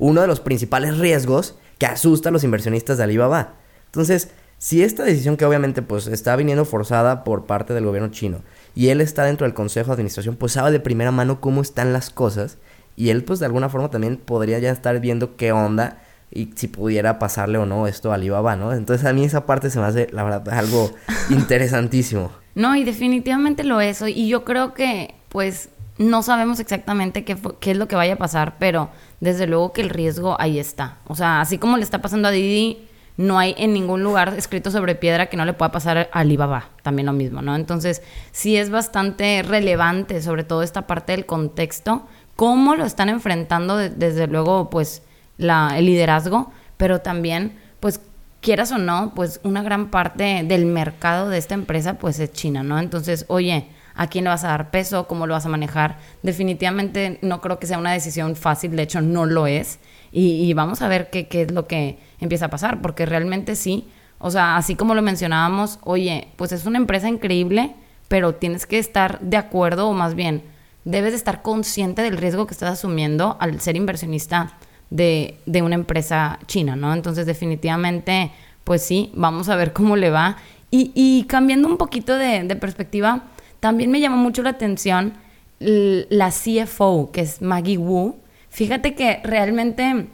Uno 0.00 0.20
de 0.20 0.26
los 0.26 0.40
principales 0.40 0.98
riesgos 0.98 1.54
que 1.78 1.86
asusta 1.86 2.30
a 2.30 2.32
los 2.32 2.42
inversionistas 2.42 2.98
de 2.98 3.04
Alibaba. 3.04 3.54
Entonces, 3.86 4.30
si 4.58 4.82
esta 4.82 5.04
decisión 5.04 5.36
que 5.36 5.44
obviamente 5.44 5.82
pues 5.82 6.06
está 6.06 6.36
viniendo 6.36 6.64
forzada 6.64 7.24
por 7.24 7.46
parte 7.46 7.74
del 7.74 7.84
gobierno 7.84 8.10
chino 8.10 8.42
y 8.74 8.88
él 8.88 9.00
está 9.00 9.24
dentro 9.24 9.46
del 9.46 9.54
consejo 9.54 9.88
de 9.88 9.94
administración, 9.94 10.36
pues 10.36 10.52
sabe 10.52 10.70
de 10.70 10.80
primera 10.80 11.10
mano 11.10 11.40
cómo 11.40 11.62
están 11.62 11.92
las 11.92 12.10
cosas 12.10 12.58
y 12.96 13.10
él 13.10 13.24
pues 13.24 13.40
de 13.40 13.46
alguna 13.46 13.68
forma 13.68 13.90
también 13.90 14.16
podría 14.16 14.58
ya 14.58 14.70
estar 14.70 15.00
viendo 15.00 15.36
qué 15.36 15.52
onda 15.52 15.98
y 16.30 16.50
si 16.54 16.68
pudiera 16.68 17.18
pasarle 17.18 17.58
o 17.58 17.66
no 17.66 17.86
esto 17.86 18.10
a 18.10 18.14
Alibaba, 18.14 18.56
¿no? 18.56 18.72
Entonces 18.72 19.06
a 19.06 19.12
mí 19.12 19.24
esa 19.24 19.44
parte 19.46 19.70
se 19.70 19.78
me 19.78 19.86
hace, 19.86 20.08
la 20.12 20.24
verdad, 20.24 20.48
algo 20.50 20.90
interesantísimo. 21.30 22.32
No, 22.54 22.74
y 22.76 22.84
definitivamente 22.84 23.64
lo 23.64 23.80
es. 23.80 24.02
Y 24.02 24.28
yo 24.28 24.44
creo 24.44 24.74
que, 24.74 25.14
pues, 25.28 25.68
no 25.98 26.22
sabemos 26.22 26.58
exactamente 26.60 27.24
qué, 27.24 27.36
qué 27.60 27.72
es 27.72 27.76
lo 27.76 27.86
que 27.86 27.96
vaya 27.96 28.14
a 28.14 28.18
pasar, 28.18 28.56
pero 28.58 28.90
desde 29.20 29.46
luego 29.46 29.72
que 29.72 29.82
el 29.82 29.90
riesgo 29.90 30.40
ahí 30.40 30.58
está. 30.58 30.98
O 31.06 31.14
sea, 31.14 31.40
así 31.40 31.58
como 31.58 31.76
le 31.76 31.82
está 31.82 32.00
pasando 32.00 32.28
a 32.28 32.30
Didi, 32.30 32.88
no 33.16 33.38
hay 33.38 33.54
en 33.58 33.72
ningún 33.72 34.02
lugar 34.02 34.34
escrito 34.36 34.70
sobre 34.70 34.94
piedra 34.94 35.26
que 35.26 35.36
no 35.36 35.44
le 35.44 35.52
pueda 35.52 35.70
pasar 35.70 35.98
a 35.98 36.08
Alibaba, 36.12 36.70
también 36.82 37.06
lo 37.06 37.12
mismo, 37.12 37.42
¿no? 37.42 37.54
Entonces, 37.54 38.02
sí 38.30 38.56
es 38.56 38.70
bastante 38.70 39.42
relevante, 39.42 40.22
sobre 40.22 40.44
todo 40.44 40.62
esta 40.62 40.86
parte 40.86 41.12
del 41.12 41.26
contexto, 41.26 42.06
cómo 42.36 42.74
lo 42.74 42.84
están 42.84 43.08
enfrentando, 43.08 43.76
desde 43.76 44.26
luego, 44.26 44.70
pues, 44.70 45.02
la, 45.36 45.74
el 45.76 45.86
liderazgo, 45.86 46.52
pero 46.76 47.00
también, 47.00 47.58
pues, 47.80 48.00
quieras 48.40 48.72
o 48.72 48.78
no, 48.78 49.12
pues, 49.14 49.40
una 49.44 49.62
gran 49.62 49.90
parte 49.90 50.42
del 50.44 50.66
mercado 50.66 51.28
de 51.28 51.38
esta 51.38 51.54
empresa, 51.54 51.94
pues, 51.94 52.18
es 52.18 52.32
China, 52.32 52.62
¿no? 52.62 52.78
Entonces, 52.78 53.26
oye, 53.28 53.68
¿a 53.94 54.06
quién 54.06 54.24
le 54.24 54.30
vas 54.30 54.44
a 54.44 54.48
dar 54.48 54.70
peso? 54.70 55.06
¿Cómo 55.06 55.26
lo 55.26 55.34
vas 55.34 55.46
a 55.46 55.48
manejar? 55.48 55.98
Definitivamente 56.22 57.18
no 57.22 57.40
creo 57.40 57.58
que 57.58 57.66
sea 57.66 57.78
una 57.78 57.92
decisión 57.92 58.36
fácil, 58.36 58.76
de 58.76 58.82
hecho, 58.82 59.00
no 59.00 59.26
lo 59.26 59.46
es. 59.46 59.78
Y, 60.12 60.52
vamos 60.52 60.82
a 60.82 60.88
ver 60.88 61.08
qué, 61.08 61.26
es 61.30 61.52
lo 61.52 61.66
que 61.66 61.98
empieza 62.20 62.46
a 62.46 62.50
pasar, 62.50 62.82
porque 62.82 63.06
realmente 63.06 63.56
sí, 63.56 63.88
o 64.18 64.30
sea, 64.30 64.56
así 64.56 64.74
como 64.74 64.94
lo 64.94 65.00
mencionábamos, 65.00 65.78
oye, 65.82 66.28
pues 66.36 66.52
es 66.52 66.66
una 66.66 66.76
empresa 66.76 67.08
increíble, 67.08 67.74
pero 68.08 68.34
tienes 68.34 68.66
que 68.66 68.78
estar 68.78 69.20
de 69.20 69.38
acuerdo, 69.38 69.88
o 69.88 69.94
más 69.94 70.14
bien, 70.14 70.42
debes 70.84 71.12
de 71.12 71.16
estar 71.16 71.40
consciente 71.40 72.02
del 72.02 72.18
riesgo 72.18 72.46
que 72.46 72.52
estás 72.52 72.72
asumiendo 72.72 73.38
al 73.40 73.58
ser 73.60 73.76
inversionista 73.76 74.58
de, 74.90 75.38
una 75.62 75.76
empresa 75.76 76.38
china, 76.46 76.76
¿no? 76.76 76.92
Entonces 76.92 77.24
definitivamente, 77.24 78.32
pues 78.64 78.82
sí, 78.82 79.10
vamos 79.14 79.48
a 79.48 79.56
ver 79.56 79.72
cómo 79.72 79.96
le 79.96 80.10
va. 80.10 80.36
Y, 80.70 81.24
cambiando 81.28 81.68
un 81.68 81.76
poquito 81.76 82.16
de 82.16 82.56
perspectiva, 82.56 83.24
también 83.62 83.92
me 83.92 84.00
llamó 84.00 84.16
mucho 84.16 84.42
la 84.42 84.50
atención 84.50 85.14
la 85.60 86.30
CFO, 86.32 87.12
que 87.12 87.20
es 87.20 87.40
Maggie 87.40 87.78
Wu. 87.78 88.16
Fíjate 88.48 88.96
que 88.96 89.20
realmente 89.22 90.08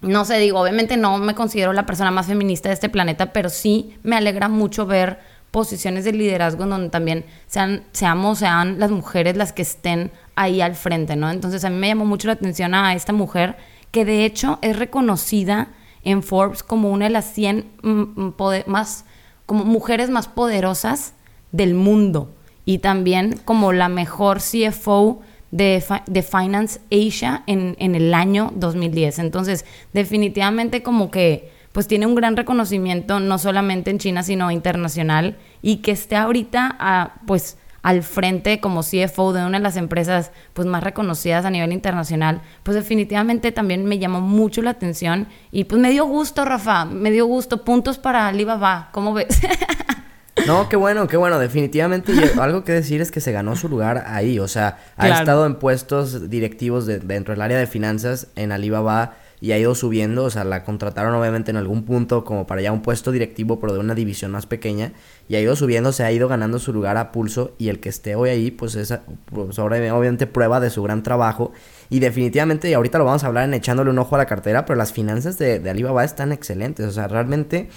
no 0.00 0.24
sé, 0.24 0.38
digo, 0.38 0.58
obviamente 0.58 0.96
no 0.96 1.16
me 1.18 1.36
considero 1.36 1.72
la 1.72 1.86
persona 1.86 2.10
más 2.10 2.26
feminista 2.26 2.68
de 2.70 2.74
este 2.74 2.88
planeta, 2.88 3.32
pero 3.32 3.50
sí 3.50 3.96
me 4.02 4.16
alegra 4.16 4.48
mucho 4.48 4.84
ver 4.84 5.20
posiciones 5.52 6.04
de 6.04 6.12
liderazgo 6.12 6.64
en 6.64 6.70
donde 6.70 6.88
también 6.88 7.24
sean, 7.46 7.84
seamos, 7.92 8.40
sean 8.40 8.80
las 8.80 8.90
mujeres 8.90 9.36
las 9.36 9.52
que 9.52 9.62
estén 9.62 10.10
ahí 10.34 10.60
al 10.60 10.74
frente, 10.74 11.14
¿no? 11.14 11.30
Entonces 11.30 11.64
a 11.64 11.70
mí 11.70 11.76
me 11.76 11.86
llamó 11.86 12.04
mucho 12.04 12.26
la 12.26 12.32
atención 12.32 12.74
a 12.74 12.94
esta 12.94 13.12
mujer 13.12 13.56
que 13.92 14.04
de 14.04 14.24
hecho 14.24 14.58
es 14.60 14.76
reconocida 14.76 15.68
en 16.02 16.24
Forbes 16.24 16.64
como 16.64 16.90
una 16.90 17.04
de 17.04 17.12
las 17.12 17.32
100 17.32 17.64
mm, 17.80 17.90
mm, 17.90 18.34
más, 18.66 19.04
como 19.46 19.64
mujeres 19.64 20.10
más 20.10 20.26
poderosas 20.26 21.14
del 21.52 21.74
mundo 21.74 22.34
y 22.68 22.80
también 22.80 23.40
como 23.46 23.72
la 23.72 23.88
mejor 23.88 24.40
CFO 24.40 25.22
de, 25.50 25.82
de 26.06 26.22
Finance 26.22 26.80
Asia 26.92 27.42
en, 27.46 27.76
en, 27.78 27.94
el 27.94 28.12
año 28.12 28.52
2010. 28.56 29.20
Entonces, 29.20 29.64
definitivamente 29.94 30.82
como 30.82 31.10
que 31.10 31.50
pues 31.72 31.88
tiene 31.88 32.04
un 32.04 32.14
gran 32.14 32.36
reconocimiento 32.36 33.20
no 33.20 33.38
solamente 33.38 33.90
en 33.90 33.98
China, 33.98 34.22
sino 34.22 34.50
internacional 34.50 35.38
y 35.62 35.76
que 35.76 35.92
esté 35.92 36.16
ahorita 36.16 36.76
a, 36.78 37.14
pues 37.26 37.56
al 37.80 38.02
frente 38.02 38.60
como 38.60 38.82
CFO 38.82 39.32
de 39.32 39.46
una 39.46 39.56
de 39.56 39.62
las 39.62 39.78
empresas 39.78 40.30
pues 40.52 40.68
más 40.68 40.84
reconocidas 40.84 41.46
a 41.46 41.50
nivel 41.50 41.72
internacional, 41.72 42.42
pues 42.64 42.74
definitivamente 42.74 43.50
también 43.50 43.86
me 43.86 43.98
llamó 43.98 44.20
mucho 44.20 44.60
la 44.60 44.72
atención 44.72 45.26
y 45.50 45.64
pues 45.64 45.80
me 45.80 45.90
dio 45.90 46.04
gusto, 46.04 46.44
Rafa, 46.44 46.84
me 46.84 47.10
dio 47.12 47.24
gusto, 47.24 47.64
puntos 47.64 47.96
para 47.96 48.28
Alibaba, 48.28 48.90
¿cómo 48.92 49.14
ves? 49.14 49.40
No, 50.46 50.68
qué 50.68 50.76
bueno, 50.76 51.06
qué 51.08 51.16
bueno. 51.16 51.38
Definitivamente 51.38 52.12
algo 52.40 52.64
que 52.64 52.72
decir 52.72 53.00
es 53.00 53.10
que 53.10 53.20
se 53.20 53.32
ganó 53.32 53.56
su 53.56 53.68
lugar 53.68 54.04
ahí. 54.06 54.38
O 54.38 54.48
sea, 54.48 54.78
ha 54.96 55.08
estado 55.08 55.46
en 55.46 55.56
puestos 55.56 56.30
directivos 56.30 56.86
dentro 56.86 57.32
del 57.32 57.42
área 57.42 57.58
de 57.58 57.66
finanzas 57.66 58.28
en 58.36 58.52
Alibaba 58.52 59.16
y 59.40 59.52
ha 59.52 59.58
ido 59.58 59.74
subiendo. 59.74 60.24
O 60.24 60.30
sea, 60.30 60.44
la 60.44 60.64
contrataron 60.64 61.14
obviamente 61.14 61.50
en 61.50 61.56
algún 61.56 61.84
punto 61.84 62.24
como 62.24 62.46
para 62.46 62.60
ya 62.60 62.72
un 62.72 62.82
puesto 62.82 63.12
directivo, 63.12 63.60
pero 63.60 63.72
de 63.72 63.78
una 63.78 63.94
división 63.94 64.30
más 64.30 64.46
pequeña. 64.46 64.92
Y 65.28 65.36
ha 65.36 65.40
ido 65.40 65.54
subiendo, 65.56 65.92
se 65.92 66.04
ha 66.04 66.12
ido 66.12 66.28
ganando 66.28 66.58
su 66.58 66.72
lugar 66.72 66.96
a 66.96 67.12
pulso. 67.12 67.54
Y 67.58 67.68
el 67.68 67.80
que 67.80 67.88
esté 67.88 68.14
hoy 68.14 68.30
ahí, 68.30 68.50
pues 68.50 68.74
es 68.74 68.94
pues, 69.26 69.58
obviamente 69.58 70.26
prueba 70.26 70.60
de 70.60 70.70
su 70.70 70.82
gran 70.82 71.02
trabajo. 71.02 71.52
Y 71.90 72.00
definitivamente, 72.00 72.68
y 72.70 72.74
ahorita 72.74 72.98
lo 72.98 73.04
vamos 73.04 73.24
a 73.24 73.28
hablar 73.28 73.44
en 73.44 73.54
echándole 73.54 73.90
un 73.90 73.98
ojo 73.98 74.14
a 74.14 74.18
la 74.18 74.26
cartera, 74.26 74.64
pero 74.66 74.76
las 74.76 74.92
finanzas 74.92 75.38
de, 75.38 75.58
de 75.58 75.70
Alibaba 75.70 76.04
están 76.04 76.32
excelentes. 76.32 76.86
O 76.86 76.92
sea, 76.92 77.08
realmente 77.08 77.68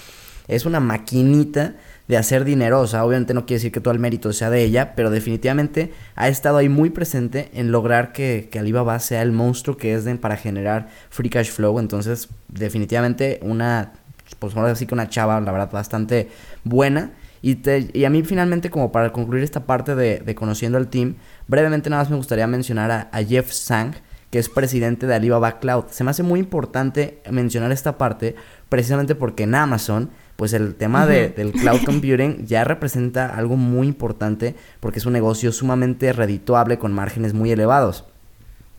es 0.47 0.65
una 0.65 0.79
maquinita 0.79 1.75
de 2.11 2.17
hacer 2.17 2.43
dinero. 2.43 2.81
O 2.81 2.87
sea, 2.87 3.05
obviamente 3.05 3.33
no 3.33 3.45
quiere 3.45 3.59
decir 3.59 3.71
que 3.71 3.79
todo 3.79 3.93
el 3.93 3.99
mérito 4.01 4.33
sea 4.33 4.49
de 4.49 4.61
ella, 4.61 4.95
pero 4.95 5.09
definitivamente 5.09 5.93
ha 6.15 6.27
estado 6.27 6.57
ahí 6.57 6.67
muy 6.67 6.89
presente 6.89 7.49
en 7.53 7.71
lograr 7.71 8.11
que, 8.11 8.49
que 8.51 8.59
Alibaba 8.59 8.99
sea 8.99 9.21
el 9.21 9.31
monstruo 9.31 9.77
que 9.77 9.93
es 9.93 10.03
de, 10.03 10.13
para 10.17 10.35
generar 10.35 10.89
free 11.09 11.29
cash 11.29 11.49
flow. 11.49 11.79
Entonces, 11.79 12.27
definitivamente 12.49 13.39
una, 13.43 13.93
pues 14.39 14.57
ahora 14.57 14.73
que 14.73 14.93
una 14.93 15.07
chava, 15.07 15.39
la 15.39 15.53
verdad, 15.53 15.71
bastante 15.71 16.27
buena. 16.65 17.11
Y, 17.41 17.59
y 17.97 18.03
a 18.03 18.09
mí 18.09 18.23
finalmente, 18.23 18.69
como 18.69 18.91
para 18.91 19.13
concluir 19.13 19.45
esta 19.45 19.65
parte 19.65 19.95
de, 19.95 20.35
conociendo 20.35 20.77
al 20.77 20.89
team, 20.89 21.15
brevemente 21.47 21.89
nada 21.89 22.03
más 22.03 22.09
me 22.09 22.17
gustaría 22.17 22.45
mencionar 22.45 22.91
a, 22.91 23.09
a 23.13 23.23
Jeff 23.23 23.53
Sang, 23.53 23.93
que 24.31 24.39
es 24.39 24.49
presidente 24.49 25.07
de 25.07 25.15
Alibaba 25.15 25.59
Cloud. 25.59 25.85
Se 25.91 26.03
me 26.03 26.11
hace 26.11 26.23
muy 26.23 26.41
importante 26.41 27.21
mencionar 27.31 27.71
esta 27.71 27.97
parte 27.97 28.35
precisamente 28.67 29.15
porque 29.15 29.43
en 29.43 29.55
Amazon 29.55 30.09
pues 30.41 30.53
el 30.53 30.73
tema 30.73 31.05
de, 31.05 31.29
del 31.29 31.51
cloud 31.51 31.81
computing 31.85 32.47
ya 32.47 32.63
representa 32.63 33.27
algo 33.27 33.57
muy 33.57 33.85
importante 33.85 34.55
porque 34.79 34.97
es 34.97 35.05
un 35.05 35.13
negocio 35.13 35.51
sumamente 35.51 36.11
redituable 36.13 36.79
con 36.79 36.93
márgenes 36.93 37.35
muy 37.35 37.51
elevados. 37.51 38.05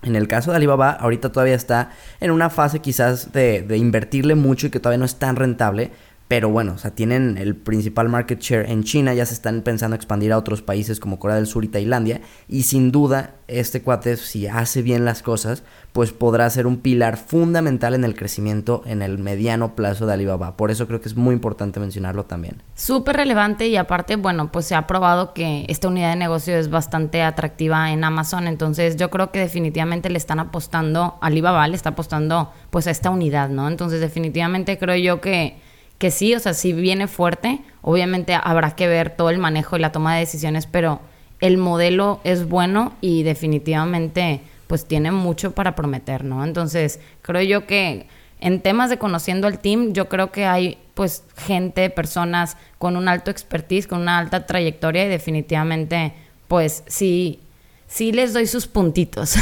En 0.03 0.17
el 0.17 0.27
caso 0.27 0.51
de 0.51 0.57
Alibaba, 0.57 0.91
ahorita 0.91 1.31
todavía 1.31 1.55
está 1.55 1.91
en 2.19 2.33
una 2.33 2.51
fase 2.51 2.81
quizás 2.81 3.31
de, 3.31 3.63
de 3.63 3.77
invertirle 3.77 4.35
mucho 4.35 4.67
y 4.67 4.71
que 4.71 4.81
todavía 4.81 4.99
no 4.99 5.05
es 5.05 5.21
tan 5.21 5.37
rentable, 5.37 5.93
pero 6.29 6.49
bueno, 6.49 6.73
o 6.75 6.79
sea, 6.79 6.93
tienen 6.93 7.37
el 7.37 7.57
principal 7.57 8.09
market 8.09 8.41
share 8.41 8.71
en 8.71 8.85
China, 8.85 9.13
ya 9.13 9.27
se 9.27 9.35
están 9.35 9.61
pensando 9.61 9.95
expandir 9.95 10.33
a 10.33 10.39
otros 10.39 10.63
países 10.63 10.99
como 10.99 11.19
Corea 11.19 11.37
del 11.37 11.47
Sur 11.47 11.65
y 11.65 11.69
Tailandia. 11.69 12.23
Y 12.49 12.63
sin 12.63 12.91
duda, 12.91 13.35
este 13.49 13.83
cuate, 13.83 14.17
si 14.17 14.47
hace 14.47 14.81
bien 14.81 15.05
las 15.05 15.23
cosas, 15.23 15.63
pues 15.93 16.13
podrá 16.13 16.49
ser 16.49 16.67
un 16.67 16.79
pilar 16.79 17.19
fundamental 17.19 17.95
en 17.95 18.05
el 18.05 18.15
crecimiento 18.15 18.83
en 18.87 19.03
el 19.03 19.19
mediano 19.19 19.75
plazo 19.75 20.07
de 20.07 20.15
Alibaba. 20.15 20.57
Por 20.57 20.71
eso 20.71 20.87
creo 20.87 21.03
que 21.03 21.09
es 21.09 21.17
muy 21.17 21.35
importante 21.35 21.81
mencionarlo 21.81 22.25
también. 22.25 22.63
Súper 22.75 23.17
relevante 23.17 23.69
y 23.69 23.77
aparte, 23.77 24.17
bueno, 24.17 24.51
pues 24.51 24.65
se 24.65 24.75
ha 24.75 24.87
probado 24.87 25.35
que 25.35 25.67
esta 25.69 25.89
unidad 25.89 26.11
de 26.11 26.17
negocio 26.17 26.57
es 26.57 26.71
bastante 26.71 27.23
atractiva 27.23 27.93
en 27.93 28.05
Amazon. 28.05 28.47
Entonces 28.47 28.97
yo 28.97 29.11
creo 29.11 29.31
que 29.33 29.39
definitivamente 29.39 30.09
le 30.09 30.17
están 30.17 30.41
apostando, 30.41 31.19
Alibaba 31.21 31.69
le 31.69 31.77
está 31.77 31.91
apostando 31.91 32.53
pues 32.71 32.87
a 32.87 32.91
esta 32.91 33.11
unidad, 33.11 33.51
¿no? 33.51 33.69
Entonces 33.69 34.01
definitivamente 34.01 34.79
creo 34.79 34.97
yo 34.97 35.21
que 35.21 35.61
que 36.03 36.11
sí, 36.11 36.35
o 36.35 36.41
sea, 36.41 36.53
si 36.53 36.73
viene 36.73 37.07
fuerte, 37.07 37.61
obviamente 37.81 38.35
habrá 38.35 38.75
que 38.75 38.89
ver 38.89 39.11
todo 39.11 39.31
el 39.31 39.39
manejo 39.39 39.77
y 39.77 39.79
la 39.79 39.93
toma 39.93 40.15
de 40.15 40.19
decisiones, 40.19 40.67
pero 40.67 41.01
el 41.39 41.59
modelo 41.59 42.21
es 42.25 42.49
bueno 42.49 42.95
y 43.01 43.23
definitivamente 43.23 44.41
pues 44.67 44.85
tiene 44.85 45.13
mucho 45.13 45.53
para 45.53 45.77
prometer, 45.77 46.25
¿no? 46.25 46.45
Entonces, 46.45 46.99
creo 47.23 47.43
yo 47.43 47.69
que 47.69 48.09
en 48.41 48.61
temas 48.63 48.91
de 48.91 48.99
conociendo 48.99 49.47
al 49.47 49.61
team, 49.61 49.93
yo 49.93 50.09
creo 50.09 50.33
que 50.33 50.45
hay 50.45 50.77
pues 50.95 51.23
gente, 51.37 51.89
personas 51.89 52.57
con 52.79 52.97
un 52.97 53.07
alto 53.07 53.31
expertise, 53.31 53.87
con 53.87 54.01
una 54.01 54.19
alta 54.19 54.45
trayectoria 54.45 55.05
y 55.05 55.09
definitivamente 55.09 56.15
pues 56.49 56.83
sí 56.89 57.39
sí 57.87 58.11
les 58.11 58.33
doy 58.33 58.49
sus 58.49 58.67
puntitos. 58.67 59.37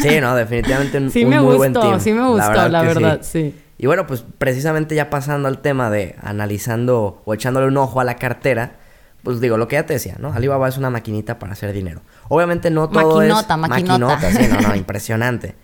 Sí, 0.00 0.18
no, 0.22 0.34
definitivamente 0.34 0.96
un, 0.96 1.10
sí 1.10 1.26
me 1.26 1.40
muy 1.40 1.56
gustó, 1.56 1.58
buen 1.58 1.72
team. 1.74 2.00
Sí 2.00 2.12
me 2.14 2.26
gustó, 2.26 2.68
la 2.68 2.80
verdad, 2.80 3.20
sí. 3.20 3.54
Y 3.78 3.86
bueno, 3.86 4.06
pues 4.06 4.24
precisamente 4.38 4.94
ya 4.94 5.10
pasando 5.10 5.48
al 5.48 5.58
tema 5.58 5.90
de 5.90 6.16
analizando 6.22 7.22
o 7.24 7.34
echándole 7.34 7.66
un 7.66 7.76
ojo 7.76 8.00
a 8.00 8.04
la 8.04 8.16
cartera, 8.16 8.76
pues 9.22 9.40
digo, 9.40 9.58
lo 9.58 9.68
que 9.68 9.76
ya 9.76 9.86
te 9.86 9.94
decía, 9.94 10.16
¿no? 10.18 10.32
Alibaba 10.32 10.68
es 10.68 10.78
una 10.78 10.88
maquinita 10.88 11.38
para 11.38 11.52
hacer 11.52 11.72
dinero. 11.72 12.00
Obviamente 12.28 12.70
no 12.70 12.88
todo 12.88 13.16
maquinota, 13.16 13.54
es... 13.54 13.60
Maquinota, 13.60 14.16
maquinota. 14.16 14.32
sí, 14.32 14.48
no, 14.48 14.68
no, 14.68 14.76
impresionante. 14.76 15.54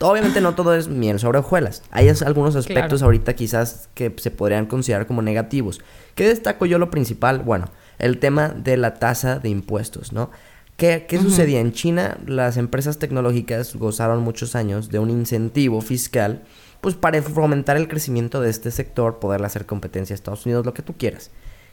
Obviamente 0.00 0.40
no 0.40 0.54
todo 0.54 0.74
es 0.74 0.88
miel 0.88 1.20
sobre 1.20 1.38
hojuelas. 1.38 1.82
Hay 1.92 2.08
algunos 2.08 2.56
aspectos 2.56 3.02
ahorita 3.02 3.34
quizás 3.34 3.88
que 3.94 4.12
se 4.18 4.32
podrían 4.32 4.66
considerar 4.66 5.06
como 5.06 5.22
negativos. 5.22 5.80
¿Qué 6.16 6.26
destaco 6.26 6.66
yo 6.66 6.78
lo 6.78 6.90
principal? 6.90 7.38
Bueno, 7.40 7.68
el 7.98 8.18
tema 8.18 8.48
de 8.48 8.76
la 8.76 8.94
tasa 8.94 9.38
de 9.38 9.48
impuestos, 9.48 10.12
¿no? 10.12 10.30
¿Qué, 10.76 11.06
qué 11.08 11.18
sucedía? 11.18 11.60
En 11.60 11.72
China 11.72 12.16
las 12.26 12.56
empresas 12.56 12.98
tecnológicas 12.98 13.76
gozaron 13.76 14.22
muchos 14.22 14.56
años 14.56 14.88
de 14.88 14.98
un 14.98 15.10
incentivo 15.10 15.80
fiscal 15.80 16.42
pues 16.82 16.96
para 16.96 17.22
fomentar 17.22 17.76
el 17.76 17.88
crecimiento 17.88 18.40
de 18.40 18.50
este 18.50 18.72
sector, 18.72 19.20
poderle 19.20 19.46
hacer 19.46 19.66
competencia 19.66 20.12
a 20.12 20.16
Estados 20.16 20.44
Unidos, 20.44 20.66
lo 20.66 20.74
que 20.74 20.82
tú 20.82 20.94
quieras. 20.98 21.30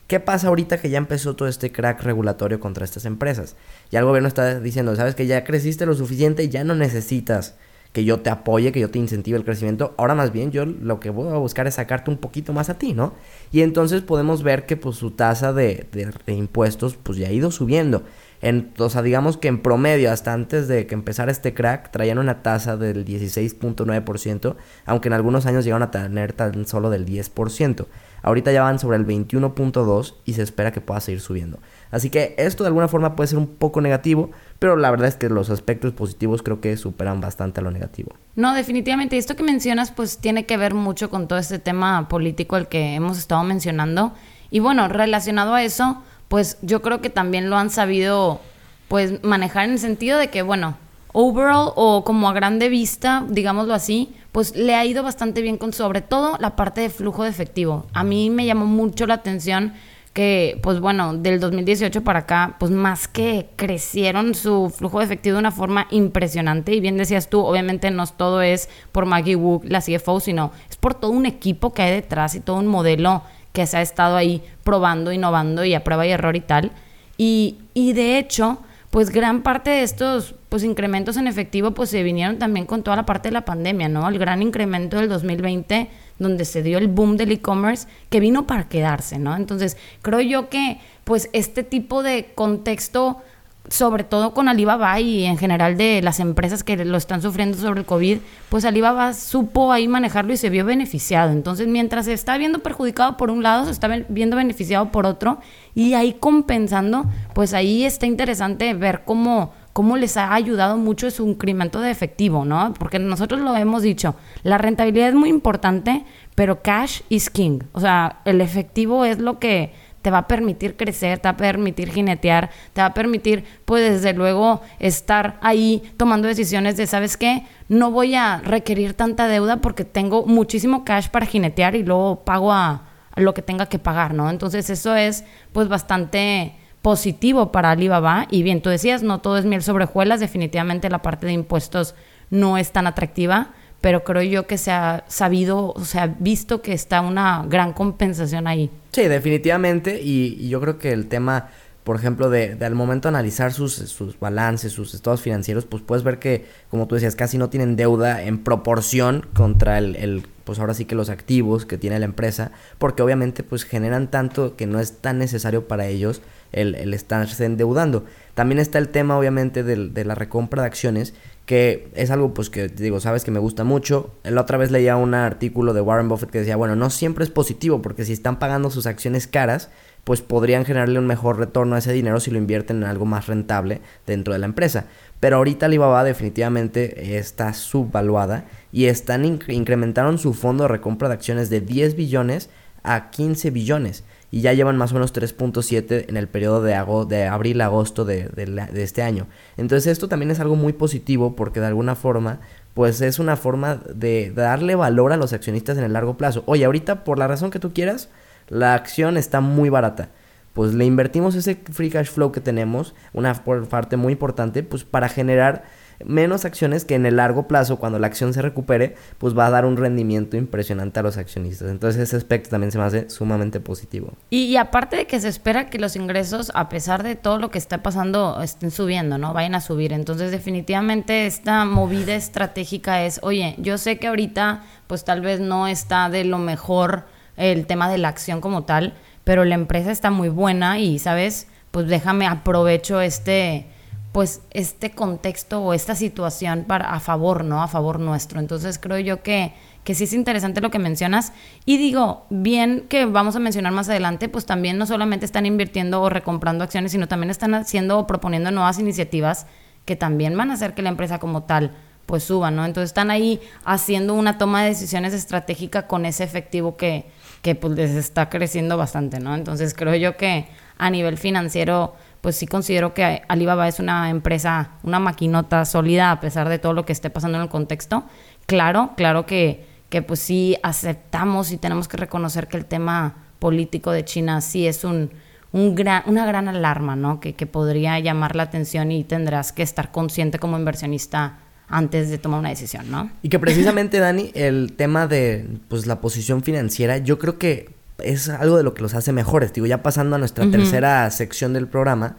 ¿Qué 0.08 0.20
pasa 0.20 0.48
ahorita 0.48 0.80
que 0.80 0.92
ya 0.92 1.00
empezó 1.00 1.36
todo 1.36 1.48
este 1.48 1.72
crack 1.72 2.04
regulatorio 2.04 2.60
contra 2.60 2.86
estas 2.86 3.06
empresas? 3.06 3.56
Ya 3.92 4.00
el 4.00 4.06
gobierno 4.06 4.28
está 4.28 4.60
diciendo, 4.60 4.96
sabes 4.96 5.16
que 5.16 5.25
ya 5.25 5.44
creciste 5.44 5.88
lo 5.88 5.96
suficiente 5.96 6.48
ya 6.48 6.63
no 6.63 6.75
necesitas 6.75 7.56
que 7.92 8.04
yo 8.04 8.20
te 8.20 8.30
apoye, 8.30 8.72
que 8.72 8.80
yo 8.80 8.92
te 8.92 9.00
incentive 9.00 9.36
el 9.36 9.44
crecimiento. 9.44 9.96
Ahora 9.98 10.13
más 10.13 10.32
bien 10.32 10.51
yo 10.51 10.68
lo 10.68 11.00
que 11.00 11.10
voy 11.10 11.34
a 11.34 11.38
buscar 11.38 11.66
es 11.66 11.75
sacarte 11.75 12.12
un 12.12 12.18
poquito 12.18 12.54
más 12.54 12.70
a 12.70 12.78
ti, 12.78 12.94
¿no? 12.94 13.16
Y 13.51 13.62
entonces 13.62 14.04
podemos 14.04 14.44
ver 14.44 14.68
que 14.68 14.78
pues 14.78 14.96
su 14.96 15.10
tasa 15.10 15.54
de, 15.54 15.88
de 15.92 16.34
impuestos 16.34 16.98
pues 16.98 17.18
ya 17.18 17.30
ha 17.30 17.32
ido 17.32 17.50
subiendo. 17.50 18.04
En, 18.41 18.72
o 18.77 18.89
sea, 18.89 19.01
digamos 19.01 19.38
que 19.38 19.50
en 19.50 19.62
promedio, 19.62 20.12
hasta 20.12 20.34
antes 20.34 20.67
de 20.67 20.88
que 20.88 20.96
empezara 20.96 21.31
este 21.31 21.53
crack, 21.53 21.91
traían 21.91 22.19
una 22.19 22.41
tasa 22.41 22.77
del 22.77 23.05
16.9%, 23.05 24.55
aunque 24.86 25.10
en 25.10 25.13
algunos 25.13 25.46
años 25.46 25.65
llegaron 25.65 25.84
a 25.84 25.91
tener 25.91 26.34
tan 26.34 26.65
solo 26.65 26.89
del 26.89 27.05
10%. 27.05 27.86
Ahorita 28.22 28.51
ya 28.51 28.63
van 28.63 28.79
sobre 28.79 28.98
el 28.98 29.05
21.2% 29.05 30.15
y 30.25 30.34
se 30.34 30.41
espera 30.41 30.72
que 30.72 30.81
pueda 30.81 31.00
seguir 31.00 31.22
subiendo. 31.22 31.60
Así 31.91 32.10
que 32.10 32.36
esto 32.38 32.63
de 32.63 32.67
alguna 32.67 32.88
forma 32.88 33.15
puede 33.15 33.27
ser 33.27 33.38
un 33.38 33.48
poco 33.48 33.81
negativo, 33.81 34.31
pero 34.60 34.75
la 34.75 34.91
verdad 34.91 35.08
es 35.08 35.15
que 35.15 35.29
los 35.29 35.50
aspectos 35.50 35.93
positivos 35.93 36.43
creo 36.43 36.62
que 36.62 36.75
superan 36.77 37.22
bastante 37.22 37.62
a 37.62 37.63
lo 37.63 37.72
negativo. 37.72 38.13
No, 38.36 38.53
definitivamente. 38.53 39.17
Esto 39.17 39.36
que 39.36 39.43
mencionas 39.43 39.91
pues 39.91 40.17
tiene 40.17 40.46
que 40.46 40.58
ver 40.58 40.74
mucho 40.74 41.10
con 41.10 41.27
todo 41.27 41.39
este 41.39 41.60
tema 41.60 42.08
político 42.10 42.55
al 42.55 42.67
que 42.67 42.96
hemos 42.96 43.17
estado 43.17 43.43
mencionando. 43.43 44.13
Y 44.51 44.60
bueno, 44.60 44.88
relacionado 44.88 45.53
a 45.53 45.63
eso, 45.63 46.03
pues 46.29 46.57
yo 46.62 46.81
creo 46.81 47.01
que 47.01 47.09
también 47.09 47.50
lo 47.50 47.57
han 47.57 47.69
sabido 47.69 48.39
pues 48.88 49.24
manejar 49.24 49.65
en 49.65 49.71
el 49.71 49.79
sentido 49.79 50.17
de 50.17 50.29
que, 50.29 50.41
bueno, 50.41 50.77
overall 51.12 51.74
o 51.75 52.03
como 52.03 52.29
a 52.29 52.33
grande 52.33 52.69
vista, 52.69 53.25
digámoslo 53.27 53.74
así, 53.74 54.13
pues 54.31 54.55
le 54.55 54.75
ha 54.75 54.86
ido 54.86 55.03
bastante 55.03 55.41
bien 55.41 55.57
con 55.57 55.74
sobre 55.74 56.01
todo 56.01 56.38
la 56.39 56.55
parte 56.55 56.81
de 56.81 56.89
flujo 56.89 57.24
de 57.24 57.29
efectivo. 57.29 57.88
A 57.93 58.03
mí 58.03 58.29
me 58.29 58.45
llamó 58.45 58.65
mucho 58.65 59.05
la 59.05 59.15
atención 59.15 59.74
que, 60.13 60.59
pues 60.63 60.79
bueno, 60.79 61.15
del 61.15 61.39
2018 61.39 62.03
para 62.03 62.19
acá, 62.19 62.55
pues 62.59 62.71
más 62.71 63.07
que 63.07 63.50
crecieron 63.55 64.36
su 64.36 64.74
flujo 64.75 65.00
de 65.00 65.05
efectivo 65.05 65.36
de 65.36 65.39
una 65.39 65.51
forma 65.51 65.88
impresionante. 65.91 66.74
Y 66.74 66.79
bien 66.79 66.98
decías 66.98 67.29
tú, 67.29 67.41
obviamente 67.41 67.91
no 67.91 68.05
todo 68.07 68.41
es 68.41 68.69
por 68.91 69.05
Maggie 69.05 69.36
Wu, 69.36 69.62
la 69.63 69.81
CFO, 69.81 70.19
sino 70.19 70.51
es 70.69 70.77
por 70.77 70.95
todo 70.95 71.12
un 71.12 71.25
equipo 71.25 71.74
que 71.74 71.83
hay 71.83 71.91
detrás 71.91 72.36
y 72.36 72.39
todo 72.39 72.57
un 72.57 72.67
modelo 72.67 73.24
que 73.53 73.65
se 73.68 73.77
ha 73.77 73.82
estado 73.82 74.15
ahí 74.15 74.44
probando, 74.63 75.12
innovando 75.12 75.63
y 75.65 75.74
a 75.74 75.84
prueba 75.84 76.06
y 76.06 76.12
error 76.12 76.36
y 76.36 76.41
tal. 76.41 76.72
Y, 77.18 77.58
y 77.74 77.94
de 77.94 78.18
hecho, 78.18 78.60
pues 78.89 79.12
gran 79.12 79.44
parte 79.44 79.70
de 79.70 79.84
estos 79.84 80.36
pues 80.50 80.63
incrementos 80.63 81.15
en 81.18 81.27
efectivo 81.27 81.72
pues 81.72 81.91
se 81.91 82.01
vinieron 82.01 82.39
también 82.39 82.65
con 82.65 82.82
toda 82.82 82.96
la 82.96 83.06
parte 83.06 83.29
de 83.29 83.34
la 83.34 83.46
pandemia, 83.46 83.88
¿no? 83.88 84.08
El 84.08 84.18
gran 84.18 84.41
incremento 84.41 84.98
del 84.98 85.10
2020 85.10 85.89
donde 86.18 86.44
se 86.46 86.63
dio 86.63 86.77
el 86.77 86.88
boom 86.88 87.15
del 87.15 87.32
e-commerce 87.32 87.88
que 88.10 88.20
vino 88.20 88.48
para 88.48 88.68
quedarse, 88.68 89.20
¿no? 89.20 89.36
Entonces, 89.36 89.77
creo 90.01 90.22
yo 90.22 90.50
que 90.50 90.79
pues 91.03 91.29
este 91.34 91.63
tipo 91.63 92.03
de 92.03 92.32
contexto 92.36 93.22
sobre 93.70 94.04
todo 94.04 94.34
con 94.34 94.48
Alibaba 94.48 95.00
y 95.00 95.26
en 95.26 95.38
general 95.38 95.78
de 95.78 96.02
las 96.02 96.20
empresas 96.20 96.64
que 96.64 96.84
lo 96.84 96.98
están 96.98 97.22
sufriendo 97.22 97.58
sobre 97.58 97.82
el 97.82 97.86
COVID, 97.86 98.20
pues 98.50 98.66
Alibaba 98.66 99.14
supo 99.14 99.72
ahí 99.72 99.88
manejarlo 99.88 100.34
y 100.34 100.38
se 100.38 100.50
vio 100.50 100.66
beneficiado. 100.66 101.32
Entonces, 101.32 101.68
mientras 101.68 102.06
se 102.06 102.14
está 102.14 102.38
viendo 102.38 102.60
perjudicado 102.60 103.18
por 103.18 103.30
un 103.32 103.44
lado, 103.44 103.66
se 103.66 103.72
está 103.72 103.88
viendo 104.10 104.36
beneficiado 104.36 104.92
por 104.92 105.06
otro 105.06 105.40
y 105.76 105.94
ahí 105.94 106.14
compensando, 106.14 107.06
pues 107.34 107.54
ahí 107.54 107.86
está 107.86 108.06
interesante 108.06 108.74
ver 108.74 109.04
cómo 109.06 109.54
cómo 109.80 109.96
les 109.96 110.18
ha 110.18 110.34
ayudado 110.34 110.76
mucho 110.76 111.10
su 111.10 111.26
incremento 111.26 111.80
de 111.80 111.90
efectivo, 111.90 112.44
¿no? 112.44 112.74
Porque 112.78 113.00
nosotros 113.00 113.40
lo 113.40 113.56
hemos 113.56 113.82
dicho, 113.82 114.16
la 114.44 114.58
rentabilidad 114.58 115.08
es 115.08 115.16
muy 115.16 115.30
importante, 115.30 116.04
pero 116.36 116.62
cash 116.62 117.00
is 117.08 117.30
king. 117.30 117.60
O 117.72 117.80
sea, 117.80 118.20
el 118.26 118.42
efectivo 118.42 119.06
es 119.06 119.20
lo 119.20 119.40
que 119.40 119.72
te 120.01 120.12
va 120.12 120.20
a 120.20 120.27
permitir 120.27 120.77
crecer, 120.77 121.20
te 121.20 121.27
va 121.27 121.32
a 121.32 121.38
permitir 121.38 121.91
jinetear, 121.91 122.50
te 122.74 122.82
va 122.82 122.88
a 122.88 122.94
permitir, 122.94 123.44
pues 123.65 123.91
desde 123.91 124.13
luego, 124.13 124.62
estar 124.79 125.38
ahí 125.41 125.84
tomando 125.98 126.27
decisiones 126.27 126.77
de, 126.77 126.88
¿sabes 126.88 127.18
qué? 127.18 127.46
No 127.68 127.91
voy 127.91 128.15
a 128.15 128.38
requerir 128.38 128.94
tanta 128.94 129.27
deuda 129.27 129.58
porque 129.58 129.86
tengo 129.86 130.25
muchísimo 130.25 130.86
cash 130.86 131.10
para 131.10 131.25
jinetear 131.25 131.75
y 131.75 131.84
luego 131.84 132.24
pago 132.24 132.53
a, 132.53 132.84
lo 133.15 133.34
que 133.34 133.41
tenga 133.41 133.65
que 133.65 133.79
pagar, 133.79 134.13
¿no? 134.13 134.29
Entonces 134.29 134.70
eso 134.70 134.96
es, 134.96 135.25
pues, 135.51 135.68
bastante 135.68 136.56
positivo 136.82 137.51
para 137.51 137.72
Alibaba. 137.72 138.27
Y 138.29 138.44
bien, 138.44 138.62
tú 138.62 138.70
decías, 138.70 139.03
no 139.03 139.20
todo 139.20 139.38
es 139.38 139.44
miel 139.44 139.62
sobre 139.62 139.84
hojuelas, 139.84 140.22
definitivamente 140.22 140.89
la 140.89 141.01
parte 141.01 141.25
de 141.25 141.34
impuestos 141.34 141.96
no 142.29 142.58
es 142.58 142.72
tan 142.72 142.88
atractiva, 142.88 143.50
pero 143.81 144.03
creo 144.03 144.24
yo 144.24 144.48
que 144.48 144.57
se 144.57 144.71
ha 144.71 145.05
sabido, 145.07 145.74
o 145.74 145.86
sea, 145.86 146.15
visto 146.19 146.62
que 146.62 146.74
está 146.74 147.01
una 147.01 147.45
gran 147.48 147.74
compensación 147.74 148.48
ahí. 148.48 148.69
Sí, 148.91 149.03
definitivamente, 149.03 150.01
y, 150.01 150.50
yo 150.50 150.59
creo 150.59 150.77
que 150.77 150.91
el 150.91 151.07
tema, 151.07 151.50
por 151.83 151.95
ejemplo, 151.95 152.29
de, 152.29 152.57
al 152.59 152.75
momento 152.75 153.07
analizar 153.07 153.53
sus, 153.53 153.74
sus 153.74 154.19
balances, 154.19 154.74
sus 154.74 154.93
estados 154.93 155.21
financieros, 155.21 155.65
pues 155.65 155.81
puedes 155.83 156.03
ver 156.03 156.19
que, 156.19 156.45
como 156.69 156.88
tú 156.88 156.95
decías, 156.95 157.15
casi 157.15 157.38
no 157.38 157.50
tienen 157.50 157.75
deuda 157.75 158.24
en 158.24 158.43
proporción 158.43 159.25
contra 159.33 159.77
el, 159.77 159.95
el 159.95 160.24
pues 160.43 160.57
ahora 160.57 160.74
sí 160.74 160.86
que 160.86 160.95
los 160.95 161.12
activos 161.12 161.67
que 161.67 161.77
tiene 161.77 162.00
la 162.00 162.05
empresa, 162.05 162.51
porque 162.79 163.03
obviamente 163.03 163.43
pues 163.43 163.65
generan 163.65 164.09
tanto 164.09 164.55
que 164.55 164.65
no 164.65 164.79
es 164.79 164.98
tan 164.98 165.19
necesario 165.19 165.67
para 165.67 165.86
ellos 165.86 166.24
el, 166.51 166.74
el 166.74 166.95
estarse 166.95 167.45
endeudando. 167.45 168.03
También 168.33 168.57
está 168.57 168.79
el 168.79 168.89
tema 168.89 169.15
obviamente 169.15 169.62
de, 169.62 169.89
de 169.89 170.05
la 170.05 170.15
recompra 170.15 170.63
de 170.63 170.67
acciones, 170.67 171.13
que 171.50 171.89
es 171.96 172.12
algo 172.12 172.36
pues 172.36 172.51
que 172.51 172.68
digo, 172.68 173.00
sabes 173.00 173.24
que 173.24 173.32
me 173.32 173.39
gusta 173.39 173.63
mucho. 173.63 174.13
La 174.22 174.41
otra 174.41 174.60
vez 174.60 174.70
leía 174.70 174.96
un 174.98 175.15
artículo 175.15 175.74
de 175.74 175.82
Warren 175.82 176.08
Buffett 176.08 176.29
que 176.29 176.38
decía, 176.38 176.56
bueno, 176.56 176.75
no 176.75 176.91
siempre 176.91 177.24
es 177.24 177.32
positivo 177.32 177.82
porque 177.82 178.06
si 178.06 178.13
están 178.13 178.38
pagando 178.38 178.70
sus 178.70 178.86
acciones 178.86 179.25
caras, 179.25 179.72
pues 180.03 180.22
podrían 180.22 180.63
generarle 180.63 181.00
un 181.00 181.08
mejor 181.08 181.39
retorno 181.39 181.75
a 181.75 181.79
ese 181.79 181.91
dinero 181.91 182.20
si 182.20 182.29
lo 182.29 182.38
invierten 182.38 182.77
en 182.77 182.84
algo 182.84 183.06
más 183.06 183.25
rentable 183.25 183.82
dentro 184.06 184.34
de 184.34 184.38
la 184.38 184.46
empresa. 184.46 184.86
Pero 185.20 185.38
ahorita 185.38 185.65
Alibaba 185.65 186.03
definitivamente 186.03 187.18
está 187.18 187.51
subvaluada 187.56 188.46
y 188.72 188.86
están 188.86 189.25
incrementaron 189.25 190.20
su 190.20 190.36
fondo 190.36 190.65
de 190.65 190.68
recompra 190.68 191.08
de 191.08 191.15
acciones 191.15 191.50
de 191.50 191.62
10 191.62 191.96
billones 191.96 192.51
a 192.83 193.09
15 193.09 193.50
billones 193.50 194.03
y 194.31 194.42
ya 194.42 194.53
llevan 194.53 194.77
más 194.77 194.92
o 194.92 194.96
menos 194.96 195.13
3.7 195.13 196.05
en 196.07 196.18
el 196.18 196.27
periodo 196.27 196.61
de, 196.61 196.74
de 197.07 197.25
abril 197.25 197.61
a 197.61 197.65
agosto 197.65 198.05
de, 198.05 198.27
de, 198.27 198.83
este 198.83 199.01
año. 199.01 199.27
Entonces 199.57 199.87
esto 199.87 200.07
también 200.07 200.31
es 200.31 200.39
algo 200.39 200.55
muy 200.55 200.74
positivo 200.74 201.35
porque 201.35 201.59
de 201.59 201.68
alguna 201.68 201.96
forma 201.96 202.39
pues 202.74 203.01
es 203.01 203.20
una 203.20 203.35
forma 203.35 203.81
de 203.94 204.31
darle 204.31 204.75
valor 204.75 205.11
a 205.11 205.18
los 205.18 205.33
accionistas 205.33 205.77
en 205.77 205.83
el 205.83 205.94
largo 205.94 206.18
plazo. 206.18 206.44
Oye, 206.46 206.65
ahorita 206.65 207.03
por 207.03 207.18
la 207.20 207.27
razón 207.27 207.51
que 207.51 207.59
tú 207.59 207.74
quieras, 207.74 208.09
la 208.48 208.74
acción 208.74 209.18
está 209.18 209.42
muy 209.42 209.70
barata. 209.70 210.09
Pues 210.53 210.74
le 210.74 210.85
invertimos 210.85 211.35
ese 211.35 211.59
free 211.72 211.89
cash 211.89 212.07
flow 212.07 212.31
que 212.31 212.42
tenemos, 212.42 212.96
una 213.13 213.33
parte 213.33 213.98
muy 213.98 214.13
importante, 214.13 214.63
pues 214.63 214.83
para 214.83 215.09
generar 215.09 215.63
menos 216.05 216.46
acciones 216.46 216.85
que 216.85 216.96
en 216.96 217.05
el 217.05 217.18
largo 217.18 217.48
plazo, 217.48 217.77
cuando 217.77 218.00
la 218.00 218.07
acción 218.07 218.33
se 218.33 218.42
recupere, 218.42 218.96
pues 219.18 219.38
va 219.38 219.48
a 219.48 219.50
dar 219.50 219.66
un 219.66 219.77
rendimiento 219.77 220.38
impresionante 220.38 221.00
a 221.00 221.03
los 221.03 221.18
accionistas. 221.18 221.70
Entonces 221.70 222.01
ese 222.01 222.16
aspecto 222.16 222.50
también 222.50 222.72
se 222.72 222.77
me 222.77 222.85
hace 222.85 223.09
sumamente 223.09 223.59
positivo. 223.59 224.14
Y, 224.29 224.55
aparte 224.55 224.96
de 224.96 225.07
que 225.07 225.20
se 225.20 225.27
espera 225.27 225.70
que 225.70 225.79
los 225.79 225.96
ingresos, 225.96 226.51
a 226.55 226.70
pesar 226.70 227.03
de 227.03 227.16
todo 227.16 227.38
lo 227.38 227.51
que 227.51 227.57
está 227.57 227.83
pasando, 227.83 228.42
estén 228.42 228.72
subiendo, 228.72 229.18
¿no? 229.18 229.33
Vayan 229.33 229.55
a 229.55 229.62
subir. 229.62 229.94
Entonces 229.94 230.31
definitivamente 230.31 231.25
esta 231.25 231.66
movida 231.66 232.16
estratégica 232.16 233.05
es, 233.05 233.20
oye, 233.24 233.55
yo 233.57 233.77
sé 233.77 233.98
que 233.98 234.07
ahorita 234.07 234.64
pues 234.88 235.03
tal 235.03 235.22
vez 235.22 235.40
no 235.40 235.68
está 235.68 236.09
de 236.09 236.24
lo 236.24 236.38
mejor 236.38 237.05
el 237.38 237.68
tema 237.68 237.90
de 237.90 237.98
la 237.98 238.09
acción 238.09 238.42
como 238.42 238.64
tal, 238.64 238.94
pero 239.24 239.46
la 239.46 239.55
empresa 239.55 239.92
está 239.92 240.12
muy 240.12 240.29
buena 240.29 240.79
y, 240.79 241.00
¿sabes? 241.00 241.48
Pues 241.72 241.88
déjame 241.88 242.25
aprovecho 242.25 243.00
este 243.00 243.68
pues 244.11 244.41
este 244.51 244.91
contexto 244.91 245.61
o 245.61 245.74
esta 245.74 245.95
situación 245.95 246.65
para 246.67 246.91
a 246.91 247.00
favor, 247.00 247.43
¿no? 247.43 247.61
A 247.61 247.67
favor 247.67 248.00
nuestro. 248.00 248.39
Entonces 248.39 248.79
creo 248.79 248.98
yo 249.00 249.22
que, 249.22 249.53
que 249.83 249.93
sí 249.93 250.05
es 250.05 250.13
interesante 250.13 250.61
lo 250.61 250.72
que 250.72 250.79
mencionas. 250.79 251.31
Y 251.65 251.77
digo, 251.77 252.25
bien 252.29 252.85
que 252.89 253.05
vamos 253.05 253.35
a 253.35 253.39
mencionar 253.39 253.72
más 253.72 253.87
adelante, 253.89 254.27
pues 254.27 254.45
también 254.45 254.77
no 254.77 254.87
solamente 254.87 255.25
están 255.25 255.45
invirtiendo 255.45 256.01
o 256.01 256.09
recomprando 256.09 256.63
acciones, 256.63 256.91
sino 256.91 257.07
también 257.07 257.29
están 257.29 257.53
haciendo 257.53 258.00
o 258.00 258.07
proponiendo 258.07 258.50
nuevas 258.50 258.79
iniciativas 258.79 259.45
que 259.85 259.95
también 259.95 260.35
van 260.35 260.51
a 260.51 260.55
hacer 260.55 260.74
que 260.74 260.81
la 260.81 260.89
empresa 260.89 261.19
como 261.19 261.43
tal 261.43 261.75
pues 262.05 262.24
suba, 262.24 262.50
¿no? 262.50 262.65
Entonces 262.65 262.89
están 262.89 263.11
ahí 263.11 263.39
haciendo 263.65 264.15
una 264.15 264.39
toma 264.39 264.63
de 264.63 264.69
decisiones 264.69 265.13
estratégica 265.13 265.85
con 265.85 266.07
ese 266.07 266.24
efectivo 266.24 266.75
que, 266.75 267.05
que 267.43 267.53
pues 267.53 267.75
les 267.75 267.91
está 267.91 268.29
creciendo 268.29 268.77
bastante, 268.77 269.19
¿no? 269.19 269.35
Entonces 269.35 269.75
creo 269.75 269.93
yo 269.93 270.17
que 270.17 270.48
a 270.79 270.89
nivel 270.89 271.19
financiero 271.19 271.93
pues 272.22 272.36
sí 272.36 272.48
considero 272.48 272.94
que 272.94 273.22
Alibaba 273.27 273.68
es 273.68 273.79
una 273.79 274.10
empresa, 274.10 274.72
una 274.84 275.00
maquinota 275.00 275.66
sólida 275.66 276.12
a 276.12 276.20
pesar 276.20 276.50
de 276.50 276.60
todo 276.60 276.74
lo 276.74 276.86
que 276.86 276.94
esté 276.94 277.10
pasando 277.10 277.38
en 277.38 277.44
el 277.44 277.50
contexto. 277.50 278.05
Claro, 278.46 278.92
claro 278.98 279.25
que, 279.25 279.66
que 279.90 280.01
pues 280.01 280.20
sí 280.20 280.58
aceptamos 280.64 281.51
y 281.51 281.58
tenemos 281.58 281.88
que 281.88 281.98
reconocer 281.98 282.48
que 282.48 282.58
el 282.58 282.66
tema 282.66 283.16
político 283.40 283.92
de 283.92 284.03
China 284.03 284.42
sí 284.42 284.68
es 284.68 284.84
un, 284.84 285.12
un 285.51 285.75
gran, 285.75 286.03
una 286.08 286.25
gran 286.25 286.48
alarma, 286.48 286.96
¿no? 286.96 287.20
Que, 287.20 287.34
que 287.36 287.46
podría 287.46 288.00
llamar 288.00 288.36
la 288.36 288.44
atención 288.44 288.92
y 288.92 289.03
tendrás 289.03 289.51
que 289.51 289.64
estar 289.64 289.92
consciente 289.92 290.40
como 290.40 290.58
inversionista 290.58 291.40
antes 291.70 292.10
de 292.10 292.18
tomar 292.18 292.40
una 292.40 292.50
decisión, 292.50 292.90
¿no? 292.92 293.12
Y 293.22 293.29
que 293.29 293.40
precisamente, 293.40 294.00
Dani, 294.00 294.32
el 294.34 294.74
tema 294.75 295.08
de 295.08 295.48
pues 295.68 295.86
la 295.86 296.01
posición 296.01 296.44
financiera, 296.44 296.98
yo 296.98 297.20
creo 297.20 297.38
que 297.38 297.78
es 298.03 298.29
algo 298.29 298.57
de 298.57 298.64
lo 298.64 298.74
que 298.74 298.81
los 298.81 298.94
hace 298.94 299.12
mejores. 299.12 299.53
Digo, 299.53 299.68
ya 299.68 299.83
pasando 299.83 300.16
a 300.16 300.20
nuestra 300.20 300.50
tercera 300.50 301.09
sección 301.12 301.53
del 301.53 301.68
programa, 301.68 302.18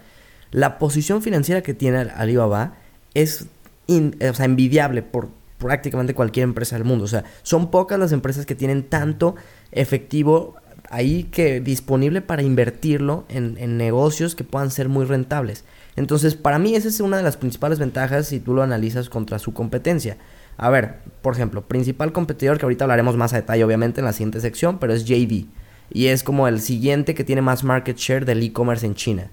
la 0.50 0.78
posición 0.78 1.22
financiera 1.22 1.62
que 1.62 1.74
tiene 1.74 1.98
Alibaba 1.98 2.74
es 3.14 3.46
envidiable 3.86 5.02
por 5.02 5.28
prácticamente 5.58 6.14
cualquier 6.14 6.44
empresa 6.44 6.76
del 6.76 6.84
mundo. 6.84 7.04
O 7.04 7.08
sea, 7.08 7.24
son 7.42 7.70
pocas 7.70 7.98
las 7.98 8.12
empresas 8.12 8.46
que 8.46 8.54
tienen 8.54 8.82
tanto 8.84 9.36
efectivo 9.72 10.56
ahí 10.88 11.24
que 11.24 11.60
disponible 11.60 12.22
para 12.22 12.42
invertirlo 12.42 13.24
en, 13.28 13.56
en 13.58 13.76
negocios 13.76 14.34
que 14.34 14.44
puedan 14.44 14.70
ser 14.70 14.88
muy 14.88 15.04
rentables. 15.04 15.64
Entonces, 15.96 16.34
para 16.34 16.58
mí 16.58 16.74
esa 16.74 16.88
es 16.88 17.00
una 17.00 17.18
de 17.18 17.22
las 17.22 17.36
principales 17.36 17.78
ventajas 17.78 18.26
si 18.26 18.40
tú 18.40 18.54
lo 18.54 18.62
analizas 18.62 19.08
contra 19.08 19.38
su 19.38 19.52
competencia. 19.52 20.16
A 20.56 20.70
ver, 20.70 20.96
por 21.22 21.34
ejemplo, 21.34 21.62
principal 21.62 22.12
competidor 22.12 22.58
que 22.58 22.64
ahorita 22.64 22.84
hablaremos 22.84 23.16
más 23.16 23.32
a 23.32 23.36
detalle 23.36 23.64
obviamente 23.64 24.00
en 24.00 24.06
la 24.06 24.12
siguiente 24.12 24.40
sección, 24.40 24.78
pero 24.78 24.92
es 24.92 25.04
JD 25.04 25.46
y 25.90 26.06
es 26.06 26.22
como 26.22 26.48
el 26.48 26.60
siguiente 26.60 27.14
que 27.14 27.24
tiene 27.24 27.42
más 27.42 27.64
market 27.64 27.96
share 27.96 28.24
del 28.24 28.42
e-commerce 28.42 28.86
en 28.86 28.94
China. 28.94 29.30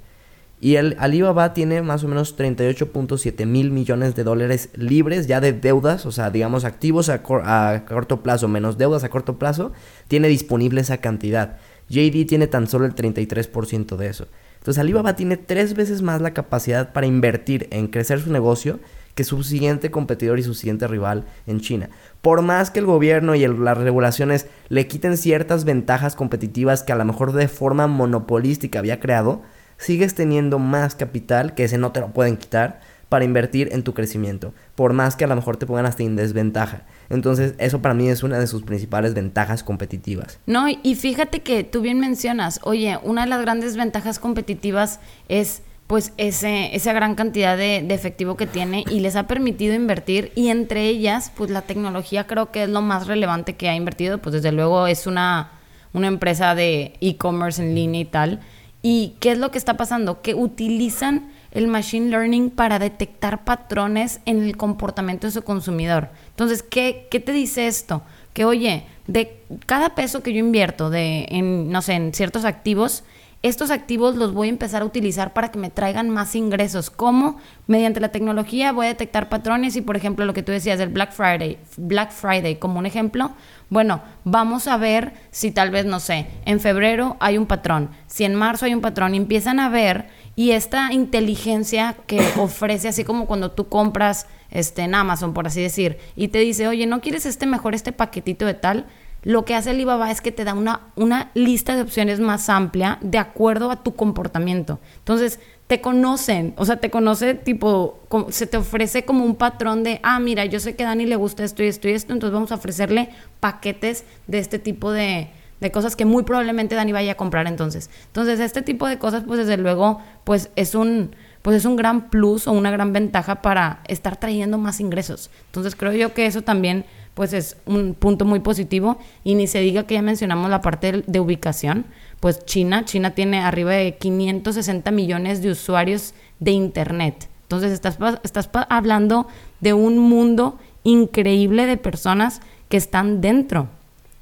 Y 0.59 0.75
el 0.75 0.95
Alibaba 0.99 1.53
tiene 1.53 1.83
más 1.83 2.03
o 2.03 2.07
menos 2.07 2.35
38.7 2.35 3.45
mil 3.45 3.69
millones 3.69 4.15
de 4.15 4.23
dólares 4.23 4.69
libres 4.73 5.27
ya 5.27 5.39
de 5.39 5.53
deudas, 5.53 6.07
o 6.07 6.11
sea, 6.11 6.31
digamos 6.31 6.65
activos 6.65 7.09
a, 7.09 7.21
corto 7.21 8.23
plazo 8.23 8.47
menos 8.47 8.77
deudas 8.79 9.03
a 9.03 9.09
corto 9.09 9.37
plazo, 9.37 9.71
tiene 10.07 10.27
disponible 10.27 10.81
esa 10.81 10.97
cantidad. 10.97 11.57
JD 11.89 12.25
tiene 12.27 12.47
tan 12.47 12.67
solo 12.67 12.85
el 12.85 12.95
33% 12.95 13.95
de 13.97 14.07
eso. 14.07 14.27
Entonces 14.57 14.81
Alibaba 14.81 15.15
tiene 15.15 15.37
tres 15.37 15.75
veces 15.75 16.01
más 16.01 16.21
la 16.21 16.33
capacidad 16.33 16.91
para 16.91 17.05
invertir 17.05 17.67
en 17.69 17.87
crecer 17.87 18.19
su 18.19 18.31
negocio 18.31 18.79
que 19.17 19.23
su 19.23 19.43
siguiente 19.43 19.89
competidor 19.89 20.37
y 20.37 20.43
su 20.43 20.53
siguiente 20.53 20.87
rival 20.87 21.25
en 21.47 21.59
China. 21.59 21.89
Por 22.21 22.43
más 22.43 22.69
que 22.69 22.77
el 22.77 22.85
gobierno 22.85 23.33
y 23.33 23.47
las 23.47 23.75
regulaciones 23.75 24.45
le 24.69 24.85
quiten 24.85 25.17
ciertas 25.17 25.65
ventajas 25.65 26.15
competitivas 26.15 26.83
que 26.83 26.93
a 26.93 26.95
lo 26.95 27.03
mejor 27.03 27.33
de 27.33 27.47
forma 27.47 27.87
monopolística 27.87 28.77
había 28.77 28.99
creado, 28.99 29.41
sigues 29.77 30.13
teniendo 30.13 30.59
más 30.59 30.93
capital, 30.93 31.55
que 31.55 31.63
ese 31.63 31.79
no 31.79 31.91
te 31.91 31.99
lo 31.99 32.13
pueden 32.13 32.37
quitar, 32.37 32.79
para 33.09 33.25
invertir 33.25 33.69
en 33.71 33.81
tu 33.81 33.95
crecimiento, 33.95 34.53
por 34.75 34.93
más 34.93 35.15
que 35.15 35.23
a 35.23 35.27
lo 35.27 35.35
mejor 35.35 35.57
te 35.57 35.65
pongan 35.65 35.87
hasta 35.87 36.03
en 36.03 36.15
desventaja. 36.15 36.83
Entonces, 37.09 37.55
eso 37.57 37.81
para 37.81 37.95
mí 37.95 38.09
es 38.09 38.21
una 38.21 38.37
de 38.37 38.45
sus 38.45 38.61
principales 38.61 39.15
ventajas 39.15 39.63
competitivas. 39.63 40.39
No, 40.45 40.67
y 40.69 40.93
fíjate 40.93 41.41
que 41.41 41.63
tú 41.63 41.81
bien 41.81 41.99
mencionas, 41.99 42.59
oye, 42.63 42.99
una 43.01 43.23
de 43.23 43.29
las 43.29 43.41
grandes 43.41 43.77
ventajas 43.77 44.19
competitivas 44.19 44.99
es 45.27 45.63
pues 45.87 46.11
ese, 46.17 46.75
esa 46.75 46.91
gran 46.91 47.15
cantidad 47.15 47.57
de, 47.57 47.77
efectivo 47.93 48.35
que 48.35 48.45
tiene 48.45 48.83
y 48.89 48.99
les 48.99 49.15
ha 49.15 49.25
permitido 49.25 49.73
invertir. 49.73 50.33
Y 50.35 50.49
entre 50.49 50.87
ellas 50.87 51.31
pues 51.35 51.49
la 51.49 51.61
tecnología 51.61 52.27
creo 52.27 52.51
que 52.51 52.63
es 52.63 52.69
lo 52.69 52.81
más 52.81 53.07
relevante 53.07 53.55
que 53.55 53.69
ha 53.69 53.75
invertido. 53.75 54.17
Pues 54.17 54.33
desde 54.33 54.51
luego 54.51 54.87
es 54.87 55.07
una, 55.07 55.51
una 55.93 56.07
empresa 56.07 56.55
de 56.55 56.97
e-commerce 56.99 57.63
en 57.63 57.73
línea 57.73 58.01
y 58.01 58.05
tal. 58.05 58.41
Y 58.81 59.15
qué 59.21 59.31
es 59.31 59.37
lo 59.37 59.49
que 59.49 59.57
está 59.57 59.77
pasando 59.77 60.21
que 60.21 60.35
utilizan 60.35 61.31
el 61.51 61.67
machine 61.67 62.09
learning 62.09 62.49
para 62.49 62.79
detectar 62.79 63.45
patrones 63.45 64.19
en 64.25 64.43
el 64.43 64.57
comportamiento 64.57 65.27
de 65.27 65.31
su 65.31 65.43
consumidor. 65.43 66.09
Entonces 66.31 66.63
qué, 66.63 67.07
qué 67.09 67.21
te 67.21 67.31
dice 67.31 67.67
esto 67.67 68.03
que 68.33 68.45
oye 68.45 68.83
de 69.07 69.41
cada 69.65 69.95
peso 69.95 70.21
que 70.21 70.33
yo 70.33 70.39
invierto 70.39 70.89
de 70.91 71.27
no 71.41 71.81
sé 71.81 71.93
en 71.93 72.13
ciertos 72.13 72.45
activos 72.45 73.03
estos 73.43 73.69
activos 73.69 74.15
los 74.15 74.33
voy 74.33 74.47
a 74.47 74.49
empezar 74.49 74.81
a 74.81 74.85
utilizar 74.85 75.33
para 75.33 75.51
que 75.51 75.59
me 75.59 75.69
traigan 75.69 76.09
más 76.09 76.35
ingresos. 76.35 76.89
¿Cómo? 76.89 77.37
Mediante 77.67 77.99
la 77.99 78.09
tecnología 78.09 78.71
voy 78.71 78.87
a 78.87 78.89
detectar 78.89 79.29
patrones 79.29 79.75
y, 79.75 79.81
por 79.81 79.95
ejemplo, 79.95 80.25
lo 80.25 80.33
que 80.33 80.43
tú 80.43 80.51
decías 80.51 80.79
del 80.79 80.89
Black 80.89 81.11
Friday, 81.11 81.59
Black 81.77 82.11
Friday 82.11 82.57
como 82.57 82.79
un 82.79 82.85
ejemplo, 82.85 83.31
bueno, 83.69 84.01
vamos 84.23 84.67
a 84.67 84.77
ver 84.77 85.13
si 85.31 85.51
tal 85.51 85.71
vez, 85.71 85.85
no 85.85 85.99
sé, 85.99 86.27
en 86.45 86.59
febrero 86.59 87.17
hay 87.19 87.37
un 87.37 87.45
patrón, 87.45 87.89
si 88.07 88.23
en 88.23 88.33
marzo 88.33 88.65
hay 88.65 88.73
un 88.73 88.81
patrón, 88.81 89.13
empiezan 89.13 89.59
a 89.59 89.69
ver 89.69 90.07
y 90.35 90.51
esta 90.51 90.93
inteligencia 90.93 91.95
que 92.07 92.19
ofrece, 92.37 92.87
así 92.87 93.03
como 93.03 93.27
cuando 93.27 93.51
tú 93.51 93.67
compras 93.67 94.27
este, 94.49 94.83
en 94.83 94.95
Amazon, 94.95 95.33
por 95.33 95.47
así 95.47 95.61
decir, 95.61 95.99
y 96.15 96.29
te 96.29 96.39
dice, 96.39 96.67
oye, 96.67 96.85
¿no 96.85 97.01
quieres 97.01 97.25
este 97.25 97.45
mejor, 97.45 97.75
este 97.75 97.91
paquetito 97.91 98.45
de 98.45 98.53
tal? 98.53 98.85
Lo 99.27 99.43
que 99.43 99.55
hace 99.55 99.71
Alibaba 99.71 100.09
es 100.09 100.21
que 100.21 100.31
te 100.31 100.45
da 100.45 100.53
una, 100.53 100.79
una 100.95 101.31
lista 101.33 101.75
de 101.75 101.81
opciones 101.81 102.21
más 102.21 102.47
amplia 102.47 102.97
de 103.01 103.17
acuerdo 103.17 103.71
a 103.71 103.83
tu 103.83 103.93
comportamiento. 103.93 104.79
Entonces, 104.99 105.41
te 105.67 105.81
conocen, 105.81 106.53
o 106.55 106.63
sea, 106.63 106.77
te 106.77 106.89
conoce 106.89 107.33
tipo, 107.33 107.99
se 108.29 108.47
te 108.47 108.55
ofrece 108.55 109.03
como 109.03 109.25
un 109.25 109.35
patrón 109.35 109.83
de, 109.83 109.99
ah, 110.01 110.21
mira, 110.21 110.45
yo 110.45 110.61
sé 110.61 110.77
que 110.77 110.85
a 110.85 110.87
Dani 110.87 111.05
le 111.05 111.17
gusta 111.17 111.43
esto 111.43 111.61
y 111.61 111.67
esto 111.67 111.89
y 111.89 111.91
esto, 111.91 112.13
entonces 112.13 112.33
vamos 112.33 112.53
a 112.53 112.55
ofrecerle 112.55 113.09
paquetes 113.41 114.05
de 114.27 114.39
este 114.39 114.59
tipo 114.59 114.93
de, 114.93 115.27
de 115.59 115.71
cosas 115.71 115.97
que 115.97 116.05
muy 116.05 116.23
probablemente 116.23 116.75
Dani 116.75 116.93
vaya 116.93 117.11
a 117.11 117.15
comprar 117.15 117.47
entonces. 117.47 117.89
Entonces, 118.05 118.39
este 118.39 118.61
tipo 118.61 118.87
de 118.87 118.97
cosas, 118.97 119.25
pues 119.27 119.39
desde 119.39 119.57
luego, 119.57 120.01
pues 120.23 120.51
es 120.55 120.73
un, 120.73 121.13
pues 121.47 121.55
es 121.55 121.63
un 121.65 121.77
gran 121.77 122.09
plus 122.09 122.45
o 122.45 122.51
una 122.51 122.71
gran 122.71 122.91
ventaja 122.91 123.41
para 123.41 123.79
estar 123.87 124.17
trayendo 124.17 124.57
más 124.57 124.81
ingresos. 124.81 125.29
Entonces, 125.45 125.77
creo 125.77 125.93
yo 125.93 126.13
que 126.13 126.25
eso 126.25 126.41
también 126.41 126.83
pues 127.13 127.31
es 127.31 127.55
un 127.65 127.93
punto 127.93 128.25
muy 128.25 128.41
positivo 128.41 128.97
y 129.23 129.35
ni 129.35 129.47
se 129.47 129.61
diga 129.61 129.83
que 129.83 129.93
ya 129.93 130.01
mencionamos 130.01 130.49
la 130.49 130.61
parte 130.61 131.05
de, 131.07 131.19
ubicación, 131.21 131.85
pues 132.19 132.43
China, 132.43 132.83
China 132.83 133.11
tiene 133.11 133.39
arriba 133.39 133.71
de 133.71 133.95
560 133.95 134.91
millones 134.91 135.41
de 135.41 135.51
usuarios 135.51 136.13
de 136.41 136.51
internet. 136.51 137.29
Entonces 137.43 137.71
estás, 137.71 137.97
estás 138.23 138.49
hablando 138.67 139.29
de 139.61 139.71
un 139.71 139.99
mundo 139.99 140.59
increíble 140.83 141.65
de 141.65 141.77
personas 141.77 142.41
que 142.67 142.75
están 142.75 143.21
dentro. 143.21 143.69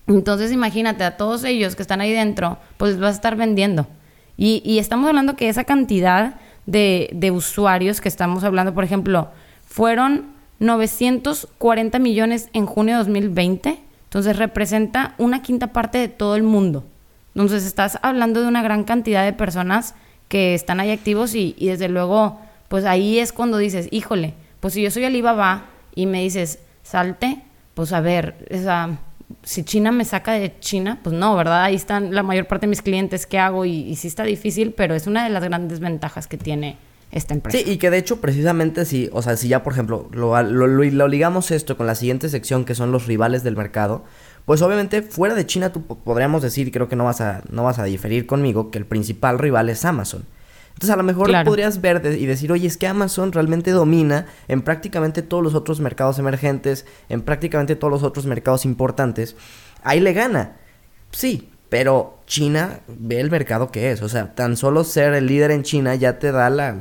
Entonces 0.06 0.52
imagínate 0.52 1.04
a 1.04 1.18
todos 1.18 1.44
ellos 1.44 1.76
que 1.76 1.82
están 1.82 2.02
ahí 2.02 2.14
dentro, 2.14 2.60
pues 2.78 3.00
vas 3.00 3.14
a 3.14 3.16
estar 3.16 3.36
vendiendo. 3.36 3.88
Y, 4.38 4.62
y 4.64 4.78
estamos 4.78 5.08
hablando 5.08 5.36
que 5.36 5.50
esa 5.50 5.64
cantidad 5.64 6.36
de, 6.66 7.10
de 7.14 7.32
usuarios 7.32 8.02
que 8.02 8.10
estamos 8.10 8.44
hablando, 8.44 8.74
por 8.74 8.84
ejemplo, 8.84 9.30
fueron 9.66 10.36
940 10.60 12.00
millones 12.00 12.50
en 12.54 12.66
junio 12.66 12.96
de 12.96 13.00
2020. 13.00 13.80
Entonces 14.06 14.38
representa 14.38 15.14
una 15.18 15.42
quinta 15.42 15.74
parte 15.74 15.98
de 15.98 16.08
todo 16.08 16.36
el 16.36 16.44
mundo. 16.44 16.86
Entonces 17.34 17.66
estás 17.66 18.00
hablando 18.02 18.42
de 18.42 18.48
una 18.48 18.64
gran 18.64 18.86
cantidad 18.86 19.26
de 19.26 19.34
personas 19.34 19.94
que 20.30 20.54
están 20.54 20.80
ahí 20.80 20.92
activos 20.92 21.36
y, 21.36 21.54
desde 21.60 21.90
luego, 21.90 22.40
pues 22.70 22.86
ahí 22.86 23.20
es 23.20 23.34
cuando 23.34 23.58
dices, 23.58 23.90
híjole, 23.92 24.34
pues 24.62 24.74
si 24.74 24.82
yo 24.82 24.90
soy 24.90 25.04
Alibaba 25.04 25.66
y 25.94 26.06
me 26.06 26.22
dices, 26.22 26.60
salte, 26.82 27.42
pues 27.74 27.92
a 27.92 28.00
ver, 28.00 28.48
esa, 28.50 28.98
si 29.46 29.64
China 29.64 29.92
me 29.92 30.04
saca 30.06 30.34
de 30.34 30.60
China, 30.60 31.00
pues 31.04 31.16
no, 31.16 31.36
¿verdad? 31.36 31.64
Ahí 31.64 31.76
están 31.76 32.14
la 32.14 32.24
mayor 32.24 32.48
parte 32.48 32.66
de 32.66 32.72
mis 32.72 32.82
clientes 32.82 33.28
que 33.28 33.38
hago 33.38 33.64
y, 33.64 33.96
sí 33.96 34.08
está 34.08 34.24
difícil, 34.24 34.74
pero 34.74 34.96
es 34.96 35.06
una 35.06 35.24
de 35.24 35.30
las 35.30 35.44
grandes 35.44 35.80
ventajas 35.80 36.28
que 36.28 36.38
tiene 36.38 36.78
esta 37.12 37.36
empresa. 37.36 37.58
Sí, 37.58 37.72
y 37.72 37.78
que 37.78 37.92
de 37.92 38.00
hecho 38.00 38.20
precisamente 38.20 38.86
si, 38.86 39.08
o 39.14 39.22
sea, 39.22 39.38
si 39.38 39.48
ya 39.48 39.64
por 39.64 39.74
ejemplo 39.74 40.10
lo, 40.12 40.42
lo, 40.42 41.08
ligamos 41.08 41.52
esto 41.52 41.78
con 41.78 41.86
la 41.86 41.94
siguiente 41.94 42.28
sección 42.28 42.66
que 42.66 42.74
son 42.74 42.92
los 42.92 43.06
rivales 43.06 43.44
del 43.44 43.56
mercado, 43.56 44.04
pues 44.46 44.64
obviamente 44.64 45.04
fuera 45.04 45.36
de 45.36 45.46
China 45.46 45.72
tú 45.72 45.84
podríamos 45.84 46.42
decir, 46.42 46.72
creo 46.72 46.90
que 46.90 46.96
no 46.96 47.06
vas 47.06 47.22
a, 47.22 47.44
no 47.52 47.64
vas 47.64 47.78
a 47.78 47.84
diferir 47.84 48.26
conmigo, 48.26 48.72
que 48.72 48.80
el 48.80 48.86
principal 48.86 49.38
rival 49.38 49.70
es 49.70 49.86
Amazon. 49.86 50.26
Entonces 50.76 50.90
a 50.90 50.98
lo 50.98 51.04
mejor 51.04 51.32
podrías 51.46 51.80
ver 51.80 52.02
y 52.20 52.26
decir, 52.26 52.52
oye, 52.52 52.68
es 52.68 52.76
que 52.76 52.86
Amazon 52.86 53.32
realmente 53.32 53.72
domina 53.72 54.26
en 54.50 54.62
prácticamente 54.62 55.22
todos 55.22 55.42
los 55.42 55.56
otros 55.56 55.80
mercados 55.80 56.20
emergentes, 56.20 56.86
en 57.08 57.22
prácticamente 57.22 57.78
todos 57.78 57.92
los 57.92 58.04
otros 58.04 58.26
mercados 58.26 58.66
importantes. 58.66 59.38
Ahí 59.84 60.02
le 60.02 60.12
gana. 60.12 60.58
Sí, 61.12 61.50
pero 61.70 62.20
China 62.28 62.82
ve 62.88 63.22
el 63.22 63.32
mercado 63.32 63.72
que 63.72 63.92
es. 63.92 64.02
O 64.02 64.10
sea, 64.10 64.36
tan 64.36 64.58
solo 64.58 64.84
ser 64.84 65.14
el 65.14 65.28
líder 65.28 65.52
en 65.52 65.64
China 65.64 65.96
ya 65.96 66.20
te 66.20 66.34
da 66.34 66.50
la, 66.50 66.76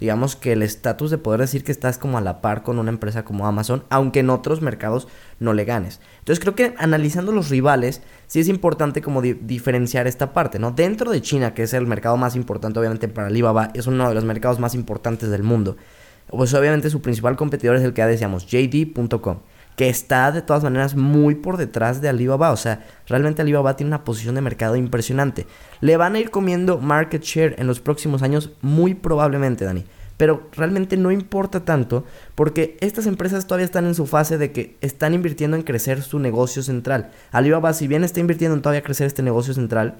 digamos 0.00 0.34
que 0.34 0.52
el 0.52 0.62
estatus 0.62 1.12
de 1.12 1.18
poder 1.18 1.40
decir 1.40 1.62
que 1.62 1.72
estás 1.72 1.98
como 1.98 2.18
a 2.18 2.20
la 2.20 2.40
par 2.40 2.64
con 2.64 2.80
una 2.80 2.90
empresa 2.90 3.24
como 3.24 3.46
Amazon, 3.46 3.84
aunque 3.90 4.20
en 4.20 4.30
otros 4.30 4.60
mercados 4.60 5.06
no 5.38 5.52
le 5.52 5.64
ganes. 5.64 6.00
Entonces 6.26 6.40
creo 6.40 6.56
que 6.56 6.74
analizando 6.78 7.30
los 7.30 7.50
rivales, 7.50 8.02
sí 8.26 8.40
es 8.40 8.48
importante 8.48 9.00
como 9.00 9.22
diferenciar 9.22 10.08
esta 10.08 10.32
parte, 10.32 10.58
¿no? 10.58 10.72
Dentro 10.72 11.12
de 11.12 11.22
China, 11.22 11.54
que 11.54 11.62
es 11.62 11.72
el 11.72 11.86
mercado 11.86 12.16
más 12.16 12.34
importante 12.34 12.80
obviamente 12.80 13.06
para 13.06 13.28
Alibaba, 13.28 13.70
es 13.74 13.86
uno 13.86 14.08
de 14.08 14.14
los 14.16 14.24
mercados 14.24 14.58
más 14.58 14.74
importantes 14.74 15.30
del 15.30 15.44
mundo. 15.44 15.76
Pues 16.28 16.52
obviamente 16.52 16.90
su 16.90 17.00
principal 17.00 17.36
competidor 17.36 17.76
es 17.76 17.84
el 17.84 17.92
que 17.92 18.00
ya 18.00 18.08
decíamos, 18.08 18.44
JD.com 18.48 19.38
que 19.76 19.88
está 19.88 20.32
de 20.32 20.42
todas 20.42 20.64
maneras 20.64 20.96
muy 20.96 21.36
por 21.36 21.58
detrás 21.58 22.00
de 22.00 22.08
Alibaba. 22.08 22.50
O 22.50 22.56
sea, 22.56 22.84
realmente 23.06 23.42
Alibaba 23.42 23.76
tiene 23.76 23.90
una 23.90 24.02
posición 24.02 24.34
de 24.34 24.40
mercado 24.40 24.74
impresionante. 24.74 25.46
Le 25.80 25.96
van 25.96 26.16
a 26.16 26.18
ir 26.18 26.30
comiendo 26.30 26.78
market 26.78 27.22
share 27.22 27.54
en 27.58 27.66
los 27.68 27.78
próximos 27.78 28.22
años, 28.22 28.50
muy 28.62 28.94
probablemente, 28.94 29.64
Dani. 29.64 29.84
Pero 30.16 30.48
realmente 30.52 30.96
no 30.96 31.12
importa 31.12 31.64
tanto 31.64 32.04
porque 32.34 32.76
estas 32.80 33.06
empresas 33.06 33.46
todavía 33.46 33.66
están 33.66 33.86
en 33.86 33.94
su 33.94 34.06
fase 34.06 34.38
de 34.38 34.52
que 34.52 34.76
están 34.80 35.14
invirtiendo 35.14 35.56
en 35.56 35.62
crecer 35.62 36.02
su 36.02 36.18
negocio 36.18 36.62
central. 36.62 37.10
Alibaba, 37.32 37.74
si 37.74 37.86
bien 37.86 38.04
está 38.04 38.20
invirtiendo 38.20 38.56
en 38.56 38.62
todavía 38.62 38.82
crecer 38.82 39.06
este 39.06 39.22
negocio 39.22 39.52
central, 39.52 39.96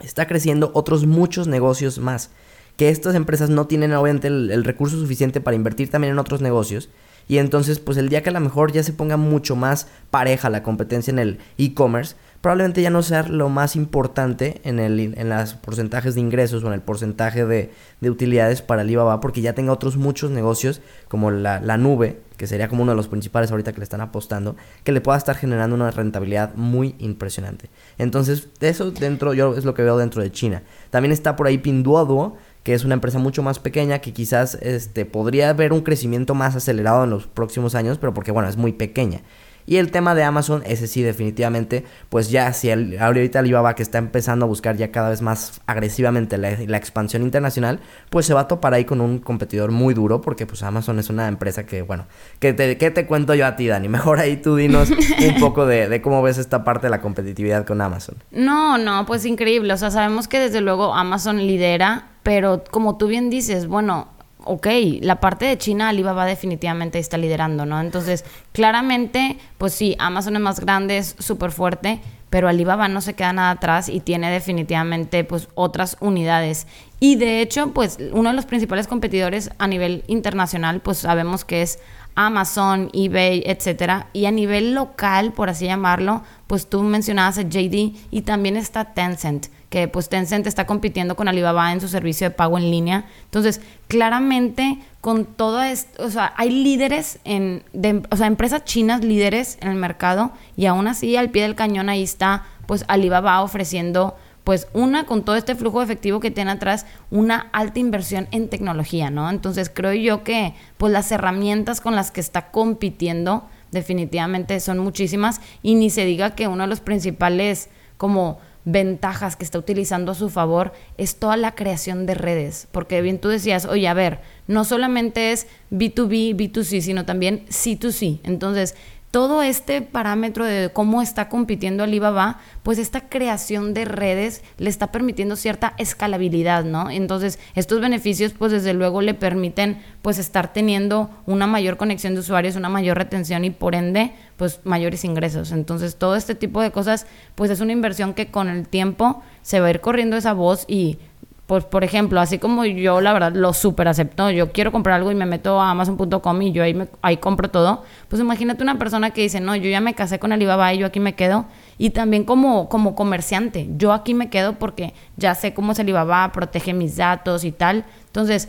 está 0.00 0.26
creciendo 0.26 0.70
otros 0.74 1.06
muchos 1.06 1.46
negocios 1.46 1.98
más. 1.98 2.30
Que 2.76 2.90
estas 2.90 3.14
empresas 3.14 3.48
no 3.48 3.66
tienen 3.66 3.92
obviamente 3.94 4.28
el 4.28 4.64
recurso 4.64 4.98
suficiente 4.98 5.40
para 5.40 5.56
invertir 5.56 5.90
también 5.90 6.12
en 6.12 6.18
otros 6.18 6.42
negocios 6.42 6.90
y 7.28 7.38
entonces, 7.38 7.80
pues 7.80 7.98
el 7.98 8.08
día 8.08 8.22
que 8.22 8.30
a 8.30 8.32
lo 8.32 8.40
mejor 8.40 8.72
ya 8.72 8.82
se 8.82 8.92
ponga 8.92 9.16
mucho 9.16 9.56
más 9.56 9.88
pareja 10.10 10.50
la 10.50 10.62
competencia 10.62 11.10
en 11.10 11.18
el 11.18 11.38
e-commerce, 11.58 12.14
probablemente 12.46 12.80
ya 12.80 12.90
no 12.90 13.02
sea 13.02 13.24
lo 13.24 13.48
más 13.48 13.74
importante 13.74 14.60
en, 14.62 14.78
el, 14.78 15.00
en 15.00 15.28
los 15.28 15.54
porcentajes 15.54 16.14
de 16.14 16.20
ingresos 16.20 16.62
o 16.62 16.68
en 16.68 16.74
el 16.74 16.80
porcentaje 16.80 17.44
de, 17.44 17.72
de 18.00 18.08
utilidades 18.08 18.62
para 18.62 18.82
Alibaba, 18.82 19.18
porque 19.18 19.40
ya 19.40 19.52
tenga 19.52 19.72
otros 19.72 19.96
muchos 19.96 20.30
negocios 20.30 20.80
como 21.08 21.32
la, 21.32 21.58
la, 21.60 21.76
nube, 21.76 22.20
que 22.36 22.46
sería 22.46 22.68
como 22.68 22.84
uno 22.84 22.92
de 22.92 22.96
los 22.96 23.08
principales 23.08 23.50
ahorita 23.50 23.72
que 23.72 23.78
le 23.78 23.82
están 23.82 24.00
apostando, 24.00 24.54
que 24.84 24.92
le 24.92 25.00
pueda 25.00 25.18
estar 25.18 25.34
generando 25.34 25.74
una 25.74 25.90
rentabilidad 25.90 26.54
muy 26.54 26.94
impresionante. 27.00 27.68
Entonces, 27.98 28.46
eso 28.60 28.92
dentro, 28.92 29.34
yo 29.34 29.56
es 29.56 29.64
lo 29.64 29.74
que 29.74 29.82
veo 29.82 29.98
dentro 29.98 30.22
de 30.22 30.30
China. 30.30 30.62
También 30.90 31.10
está 31.10 31.34
por 31.34 31.48
ahí 31.48 31.58
Pinduoduo, 31.58 32.36
que 32.62 32.74
es 32.74 32.84
una 32.84 32.94
empresa 32.94 33.18
mucho 33.18 33.42
más 33.42 33.58
pequeña 33.58 33.98
que 33.98 34.12
quizás 34.12 34.56
este, 34.62 35.04
podría 35.04 35.50
haber 35.50 35.72
un 35.72 35.80
crecimiento 35.80 36.36
más 36.36 36.54
acelerado 36.54 37.02
en 37.02 37.10
los 37.10 37.26
próximos 37.26 37.74
años, 37.74 37.98
pero 37.98 38.14
porque 38.14 38.30
bueno, 38.30 38.48
es 38.48 38.56
muy 38.56 38.70
pequeña. 38.70 39.22
Y 39.66 39.76
el 39.76 39.90
tema 39.90 40.14
de 40.14 40.22
Amazon, 40.22 40.62
ese 40.64 40.86
sí, 40.86 41.02
definitivamente, 41.02 41.84
pues 42.08 42.30
ya 42.30 42.52
si 42.52 42.70
el, 42.70 42.98
ahorita 42.98 43.40
Alibaba 43.40 43.74
que 43.74 43.82
está 43.82 43.98
empezando 43.98 44.44
a 44.46 44.48
buscar 44.48 44.76
ya 44.76 44.92
cada 44.92 45.10
vez 45.10 45.22
más 45.22 45.60
agresivamente 45.66 46.38
la, 46.38 46.76
expansión 46.76 47.22
internacional, 47.22 47.80
pues 48.10 48.26
se 48.26 48.34
va 48.34 48.42
a 48.42 48.48
topar 48.48 48.74
ahí 48.74 48.84
con 48.84 49.00
un 49.00 49.18
competidor 49.18 49.72
muy 49.72 49.94
duro, 49.94 50.20
porque 50.20 50.46
pues 50.46 50.62
Amazon 50.62 50.98
es 50.98 51.10
una 51.10 51.28
empresa 51.28 51.66
que, 51.66 51.82
bueno, 51.82 52.06
¿qué 52.38 52.52
te, 52.52 52.78
qué 52.78 52.90
te 52.90 53.06
cuento 53.06 53.34
yo 53.34 53.46
a 53.46 53.56
ti, 53.56 53.66
Dani? 53.66 53.88
Mejor 53.88 54.20
ahí 54.20 54.36
tú 54.36 54.56
dinos 54.56 54.90
un 55.26 55.40
poco 55.40 55.66
de, 55.66 55.88
de 55.88 56.00
cómo 56.00 56.22
ves 56.22 56.38
esta 56.38 56.64
parte 56.64 56.86
de 56.86 56.90
la 56.90 57.00
competitividad 57.00 57.66
con 57.66 57.80
Amazon. 57.80 58.16
No, 58.30 58.78
no, 58.78 59.04
pues 59.06 59.24
increíble. 59.24 59.72
O 59.72 59.76
sea, 59.76 59.90
sabemos 59.90 60.28
que 60.28 60.38
desde 60.38 60.60
luego 60.60 60.94
Amazon 60.94 61.38
lidera 61.38 62.06
pero 62.26 62.64
como 62.72 62.96
tú 62.96 63.06
bien 63.06 63.30
dices, 63.30 63.68
bueno, 63.68 64.08
ok, 64.46 64.66
la 65.00 65.20
parte 65.20 65.44
de 65.44 65.58
China, 65.58 65.88
Alibaba 65.88 66.24
definitivamente 66.24 66.98
está 66.98 67.18
liderando, 67.18 67.66
¿no? 67.66 67.80
Entonces, 67.80 68.24
claramente, 68.52 69.38
pues 69.58 69.74
sí, 69.74 69.96
Amazon 69.98 70.36
es 70.36 70.42
más 70.42 70.60
grande, 70.60 70.98
es 70.98 71.16
súper 71.18 71.50
fuerte, 71.50 72.00
pero 72.30 72.48
Alibaba 72.48 72.88
no 72.88 73.00
se 73.00 73.14
queda 73.14 73.32
nada 73.32 73.50
atrás 73.50 73.88
y 73.88 74.00
tiene 74.00 74.30
definitivamente 74.30 75.24
pues 75.24 75.48
otras 75.54 75.96
unidades. 76.00 76.66
Y 76.98 77.16
de 77.16 77.40
hecho, 77.40 77.72
pues 77.72 77.98
uno 78.12 78.30
de 78.30 78.36
los 78.36 78.46
principales 78.46 78.88
competidores 78.88 79.50
a 79.58 79.66
nivel 79.66 80.04
internacional, 80.06 80.80
pues 80.80 80.98
sabemos 80.98 81.44
que 81.44 81.62
es 81.62 81.78
Amazon, 82.14 82.90
eBay, 82.92 83.42
etcétera. 83.46 84.08
Y 84.12 84.26
a 84.26 84.30
nivel 84.30 84.74
local, 84.74 85.32
por 85.32 85.50
así 85.50 85.66
llamarlo, 85.66 86.22
pues 86.46 86.68
tú 86.68 86.82
mencionabas 86.82 87.38
a 87.38 87.42
JD 87.42 87.94
y 88.10 88.22
también 88.22 88.56
está 88.56 88.94
Tencent, 88.94 89.46
que 89.70 89.88
pues 89.88 90.08
Tencent 90.08 90.46
está 90.46 90.66
compitiendo 90.66 91.16
con 91.16 91.28
Alibaba 91.28 91.72
en 91.72 91.80
su 91.80 91.88
servicio 91.88 92.28
de 92.28 92.34
pago 92.34 92.58
en 92.58 92.70
línea. 92.70 93.06
Entonces, 93.24 93.60
claramente 93.88 94.78
con 95.00 95.24
todo 95.24 95.62
esto, 95.62 96.04
o 96.04 96.10
sea, 96.10 96.32
hay 96.36 96.50
líderes 96.50 97.18
en, 97.24 97.62
o 98.10 98.16
sea, 98.16 98.26
empresas 98.26 98.64
chinas 98.64 99.04
líderes 99.04 99.58
en 99.60 99.68
el 99.68 99.76
mercado 99.76 100.32
y 100.56 100.66
aún 100.66 100.86
así 100.86 101.16
al 101.16 101.30
pie 101.30 101.42
del 101.42 101.54
cañón 101.54 101.88
ahí 101.88 102.02
está 102.02 102.44
pues 102.66 102.84
Alibaba 102.88 103.42
ofreciendo 103.42 104.16
pues 104.44 104.68
una, 104.74 105.06
con 105.06 105.24
todo 105.24 105.34
este 105.34 105.56
flujo 105.56 105.82
efectivo 105.82 106.20
que 106.20 106.30
tiene 106.30 106.52
atrás, 106.52 106.86
una 107.10 107.48
alta 107.52 107.80
inversión 107.80 108.28
en 108.30 108.48
tecnología, 108.48 109.10
¿no? 109.10 109.28
Entonces 109.28 109.68
creo 109.74 109.92
yo 109.92 110.22
que 110.22 110.54
pues 110.76 110.92
las 110.92 111.10
herramientas 111.10 111.80
con 111.80 111.96
las 111.96 112.12
que 112.12 112.20
está 112.20 112.52
compitiendo 112.52 113.44
definitivamente 113.72 114.60
son 114.60 114.78
muchísimas 114.78 115.40
y 115.64 115.74
ni 115.74 115.90
se 115.90 116.04
diga 116.04 116.36
que 116.36 116.46
uno 116.46 116.62
de 116.62 116.68
los 116.68 116.78
principales 116.78 117.70
como 117.96 118.38
ventajas 118.66 119.36
que 119.36 119.44
está 119.44 119.58
utilizando 119.60 120.12
a 120.12 120.16
su 120.16 120.28
favor 120.28 120.72
es 120.98 121.16
toda 121.16 121.36
la 121.36 121.54
creación 121.54 122.04
de 122.04 122.14
redes, 122.14 122.66
porque 122.72 123.00
bien 123.00 123.20
tú 123.20 123.28
decías, 123.28 123.64
oye, 123.64 123.86
a 123.86 123.94
ver, 123.94 124.18
no 124.48 124.64
solamente 124.64 125.30
es 125.32 125.46
B2B, 125.70 126.36
B2C, 126.36 126.80
sino 126.80 127.06
también 127.06 127.46
C2C. 127.46 128.18
Entonces, 128.24 128.74
todo 129.16 129.42
este 129.42 129.80
parámetro 129.80 130.44
de 130.44 130.68
cómo 130.70 131.00
está 131.00 131.30
compitiendo 131.30 131.82
Alibaba, 131.82 132.38
pues 132.62 132.78
esta 132.78 133.08
creación 133.08 133.72
de 133.72 133.86
redes 133.86 134.42
le 134.58 134.68
está 134.68 134.92
permitiendo 134.92 135.36
cierta 135.36 135.72
escalabilidad, 135.78 136.64
¿no? 136.64 136.90
Entonces, 136.90 137.38
estos 137.54 137.80
beneficios, 137.80 138.34
pues 138.34 138.52
desde 138.52 138.74
luego 138.74 139.00
le 139.00 139.14
permiten, 139.14 139.78
pues 140.02 140.18
estar 140.18 140.52
teniendo 140.52 141.08
una 141.24 141.46
mayor 141.46 141.78
conexión 141.78 142.12
de 142.12 142.20
usuarios, 142.20 142.56
una 142.56 142.68
mayor 142.68 142.98
retención 142.98 143.46
y 143.46 143.48
por 143.48 143.74
ende, 143.74 144.12
pues 144.36 144.60
mayores 144.64 145.02
ingresos. 145.02 145.50
Entonces, 145.50 145.96
todo 145.96 146.14
este 146.14 146.34
tipo 146.34 146.60
de 146.60 146.70
cosas, 146.70 147.06
pues 147.36 147.50
es 147.50 147.60
una 147.60 147.72
inversión 147.72 148.12
que 148.12 148.30
con 148.30 148.50
el 148.50 148.68
tiempo 148.68 149.22
se 149.40 149.60
va 149.60 149.68
a 149.68 149.70
ir 149.70 149.80
corriendo 149.80 150.18
esa 150.18 150.34
voz 150.34 150.66
y 150.68 150.98
pues 151.46 151.64
por 151.64 151.84
ejemplo, 151.84 152.20
así 152.20 152.38
como 152.38 152.64
yo 152.64 153.00
la 153.00 153.12
verdad 153.12 153.32
lo 153.32 153.52
super 153.52 153.86
acepto, 153.86 154.30
yo 154.30 154.50
quiero 154.50 154.72
comprar 154.72 154.96
algo 154.96 155.12
y 155.12 155.14
me 155.14 155.26
meto 155.26 155.60
a 155.60 155.70
amazon.com 155.70 156.42
y 156.42 156.52
yo 156.52 156.64
ahí, 156.64 156.76
ahí 157.02 157.18
compro 157.18 157.50
todo, 157.50 157.84
pues 158.08 158.20
imagínate 158.20 158.64
una 158.64 158.78
persona 158.78 159.10
que 159.10 159.22
dice, 159.22 159.40
no, 159.40 159.54
yo 159.54 159.70
ya 159.70 159.80
me 159.80 159.94
casé 159.94 160.18
con 160.18 160.32
Alibaba 160.32 160.74
y 160.74 160.78
yo 160.78 160.86
aquí 160.86 160.98
me 160.98 161.14
quedo. 161.14 161.46
Y 161.78 161.90
también 161.90 162.24
como, 162.24 162.68
como 162.68 162.94
comerciante, 162.94 163.68
yo 163.76 163.92
aquí 163.92 164.14
me 164.14 164.28
quedo 164.28 164.54
porque 164.54 164.94
ya 165.16 165.34
sé 165.34 165.54
cómo 165.54 165.72
es 165.72 165.78
Alibaba, 165.78 166.32
protege 166.32 166.72
mis 166.72 166.96
datos 166.96 167.44
y 167.44 167.52
tal. 167.52 167.84
Entonces, 168.06 168.48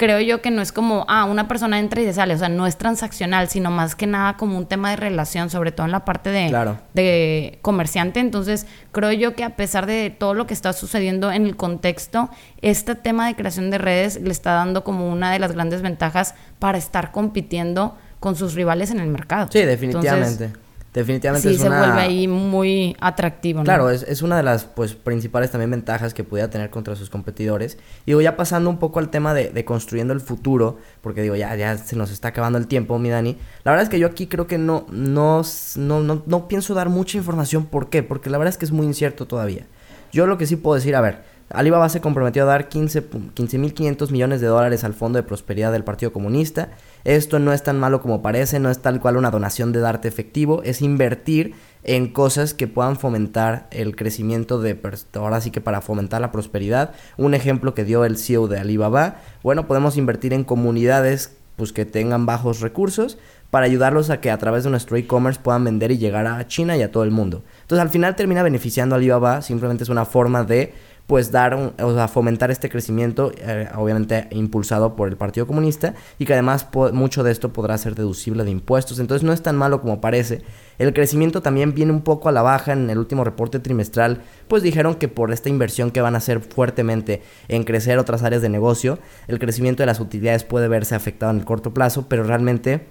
creo 0.00 0.18
yo 0.18 0.40
que 0.40 0.50
no 0.50 0.62
es 0.62 0.72
como, 0.72 1.04
ah, 1.08 1.26
una 1.26 1.46
persona 1.46 1.78
entra 1.78 2.00
y 2.00 2.06
se 2.06 2.14
sale, 2.14 2.32
o 2.32 2.38
sea, 2.38 2.48
no 2.48 2.66
es 2.66 2.78
transaccional, 2.78 3.50
sino 3.50 3.70
más 3.70 3.94
que 3.94 4.06
nada 4.06 4.38
como 4.38 4.56
un 4.56 4.64
tema 4.64 4.88
de 4.88 4.96
relación, 4.96 5.50
sobre 5.50 5.72
todo 5.72 5.84
en 5.84 5.92
la 5.92 6.06
parte 6.06 6.30
de, 6.30 6.50
de 6.94 7.58
comerciante. 7.60 8.18
Entonces, 8.18 8.66
creo 8.92 9.12
yo 9.12 9.34
que 9.34 9.44
a 9.44 9.56
pesar 9.56 9.84
de 9.84 10.08
todo 10.08 10.32
lo 10.32 10.46
que 10.46 10.54
está 10.54 10.72
sucediendo 10.72 11.30
en 11.30 11.44
el 11.44 11.54
contexto, 11.54 12.30
este 12.62 12.94
tema 12.94 13.26
de 13.26 13.36
creación 13.36 13.70
de 13.70 13.76
redes 13.76 14.18
le 14.18 14.30
está 14.30 14.52
dando 14.52 14.84
como 14.84 15.06
una 15.06 15.32
de 15.32 15.38
las 15.38 15.52
grandes 15.52 15.82
ventajas 15.82 16.34
para 16.58 16.78
estar 16.78 17.12
compitiendo 17.12 17.94
con 18.20 18.36
sus 18.36 18.54
rivales 18.54 18.90
en 18.90 19.00
el 19.00 19.08
mercado. 19.08 19.50
Sí, 19.52 19.60
definitivamente. 19.60 20.50
Definitivamente 20.92 21.48
sí, 21.48 21.56
se 21.56 21.68
vuelve 21.68 22.00
ahí 22.00 22.26
muy 22.26 22.96
atractivo. 23.00 23.60
¿no? 23.60 23.64
Claro, 23.64 23.90
es, 23.90 24.02
es, 24.02 24.22
una 24.22 24.36
de 24.36 24.42
las 24.42 24.64
pues 24.64 24.94
principales 24.94 25.52
también 25.52 25.70
ventajas 25.70 26.14
que 26.14 26.24
pudiera 26.24 26.50
tener 26.50 26.70
contra 26.70 26.96
sus 26.96 27.10
competidores. 27.10 27.78
Y 28.06 28.10
digo, 28.10 28.20
ya 28.20 28.36
pasando 28.36 28.68
un 28.68 28.78
poco 28.78 28.98
al 28.98 29.08
tema 29.08 29.32
de, 29.32 29.50
de, 29.50 29.64
construyendo 29.64 30.12
el 30.12 30.20
futuro, 30.20 30.78
porque 31.00 31.22
digo, 31.22 31.36
ya, 31.36 31.54
ya 31.54 31.78
se 31.78 31.94
nos 31.94 32.10
está 32.10 32.28
acabando 32.28 32.58
el 32.58 32.66
tiempo, 32.66 32.98
mi 32.98 33.08
Dani. 33.08 33.36
La 33.62 33.70
verdad 33.70 33.84
es 33.84 33.88
que 33.88 34.00
yo 34.00 34.08
aquí 34.08 34.26
creo 34.26 34.48
que 34.48 34.58
no, 34.58 34.84
no, 34.90 35.42
no, 35.76 36.00
no, 36.00 36.22
no 36.26 36.48
pienso 36.48 36.74
dar 36.74 36.88
mucha 36.88 37.16
información. 37.18 37.66
¿Por 37.66 37.88
qué? 37.88 38.02
Porque 38.02 38.28
la 38.28 38.38
verdad 38.38 38.52
es 38.52 38.58
que 38.58 38.64
es 38.64 38.72
muy 38.72 38.86
incierto 38.86 39.26
todavía. 39.26 39.66
Yo 40.12 40.26
lo 40.26 40.38
que 40.38 40.46
sí 40.46 40.56
puedo 40.56 40.74
decir, 40.74 40.96
a 40.96 41.00
ver, 41.00 41.22
Alibaba 41.52 41.88
se 41.88 42.00
comprometió 42.00 42.44
a 42.44 42.46
dar 42.46 42.68
15.500 42.68 43.32
15, 43.34 44.12
millones 44.12 44.40
de 44.40 44.46
dólares 44.46 44.84
al 44.84 44.94
Fondo 44.94 45.16
de 45.16 45.24
Prosperidad 45.24 45.72
del 45.72 45.82
Partido 45.82 46.12
Comunista. 46.12 46.68
Esto 47.04 47.40
no 47.40 47.52
es 47.52 47.64
tan 47.64 47.78
malo 47.78 48.00
como 48.00 48.22
parece, 48.22 48.60
no 48.60 48.70
es 48.70 48.78
tal 48.78 49.00
cual 49.00 49.16
una 49.16 49.32
donación 49.32 49.72
de 49.72 49.80
darte 49.80 50.06
efectivo, 50.06 50.62
es 50.62 50.80
invertir 50.80 51.54
en 51.82 52.12
cosas 52.12 52.54
que 52.54 52.68
puedan 52.68 52.96
fomentar 52.96 53.66
el 53.72 53.96
crecimiento 53.96 54.60
de, 54.60 54.78
ahora 55.14 55.40
sí 55.40 55.50
que 55.50 55.60
para 55.60 55.80
fomentar 55.80 56.20
la 56.20 56.30
prosperidad. 56.30 56.92
Un 57.16 57.34
ejemplo 57.34 57.74
que 57.74 57.84
dio 57.84 58.04
el 58.04 58.16
CEO 58.16 58.46
de 58.46 58.60
Alibaba, 58.60 59.16
bueno, 59.42 59.66
podemos 59.66 59.96
invertir 59.96 60.32
en 60.32 60.44
comunidades 60.44 61.36
pues 61.56 61.72
que 61.72 61.84
tengan 61.84 62.26
bajos 62.26 62.60
recursos 62.60 63.18
para 63.50 63.66
ayudarlos 63.66 64.08
a 64.10 64.20
que 64.20 64.30
a 64.30 64.38
través 64.38 64.64
de 64.64 64.70
nuestro 64.70 64.96
e-commerce 64.96 65.40
puedan 65.42 65.64
vender 65.64 65.90
y 65.90 65.98
llegar 65.98 66.26
a 66.26 66.46
China 66.46 66.76
y 66.76 66.82
a 66.82 66.92
todo 66.92 67.02
el 67.02 67.10
mundo. 67.10 67.42
Entonces 67.62 67.82
al 67.82 67.90
final 67.90 68.14
termina 68.16 68.42
beneficiando 68.42 68.94
a 68.94 68.98
Alibaba, 68.98 69.42
simplemente 69.42 69.82
es 69.82 69.90
una 69.90 70.04
forma 70.04 70.44
de 70.44 70.72
pues 71.10 71.32
dar, 71.32 71.54
o 71.54 71.94
sea, 71.96 72.06
fomentar 72.06 72.52
este 72.52 72.68
crecimiento, 72.68 73.32
eh, 73.36 73.68
obviamente 73.74 74.28
impulsado 74.30 74.94
por 74.94 75.08
el 75.08 75.16
Partido 75.16 75.44
Comunista, 75.44 75.94
y 76.20 76.24
que 76.24 76.34
además 76.34 76.68
mucho 76.92 77.24
de 77.24 77.32
esto 77.32 77.52
podrá 77.52 77.76
ser 77.78 77.96
deducible 77.96 78.44
de 78.44 78.52
impuestos. 78.52 79.00
Entonces 79.00 79.24
no 79.24 79.32
es 79.32 79.42
tan 79.42 79.56
malo 79.56 79.80
como 79.80 80.00
parece. 80.00 80.42
El 80.78 80.92
crecimiento 80.92 81.42
también 81.42 81.74
viene 81.74 81.90
un 81.90 82.02
poco 82.02 82.28
a 82.28 82.32
la 82.32 82.42
baja 82.42 82.74
en 82.74 82.88
el 82.90 82.98
último 82.98 83.24
reporte 83.24 83.58
trimestral, 83.58 84.22
pues 84.46 84.62
dijeron 84.62 84.94
que 84.94 85.08
por 85.08 85.32
esta 85.32 85.48
inversión 85.48 85.90
que 85.90 86.00
van 86.00 86.14
a 86.14 86.18
hacer 86.18 86.38
fuertemente 86.42 87.22
en 87.48 87.64
crecer 87.64 87.98
otras 87.98 88.22
áreas 88.22 88.40
de 88.40 88.48
negocio, 88.48 89.00
el 89.26 89.40
crecimiento 89.40 89.82
de 89.82 89.88
las 89.88 89.98
utilidades 89.98 90.44
puede 90.44 90.68
verse 90.68 90.94
afectado 90.94 91.32
en 91.32 91.40
el 91.40 91.44
corto 91.44 91.74
plazo, 91.74 92.06
pero 92.08 92.22
realmente 92.22 92.86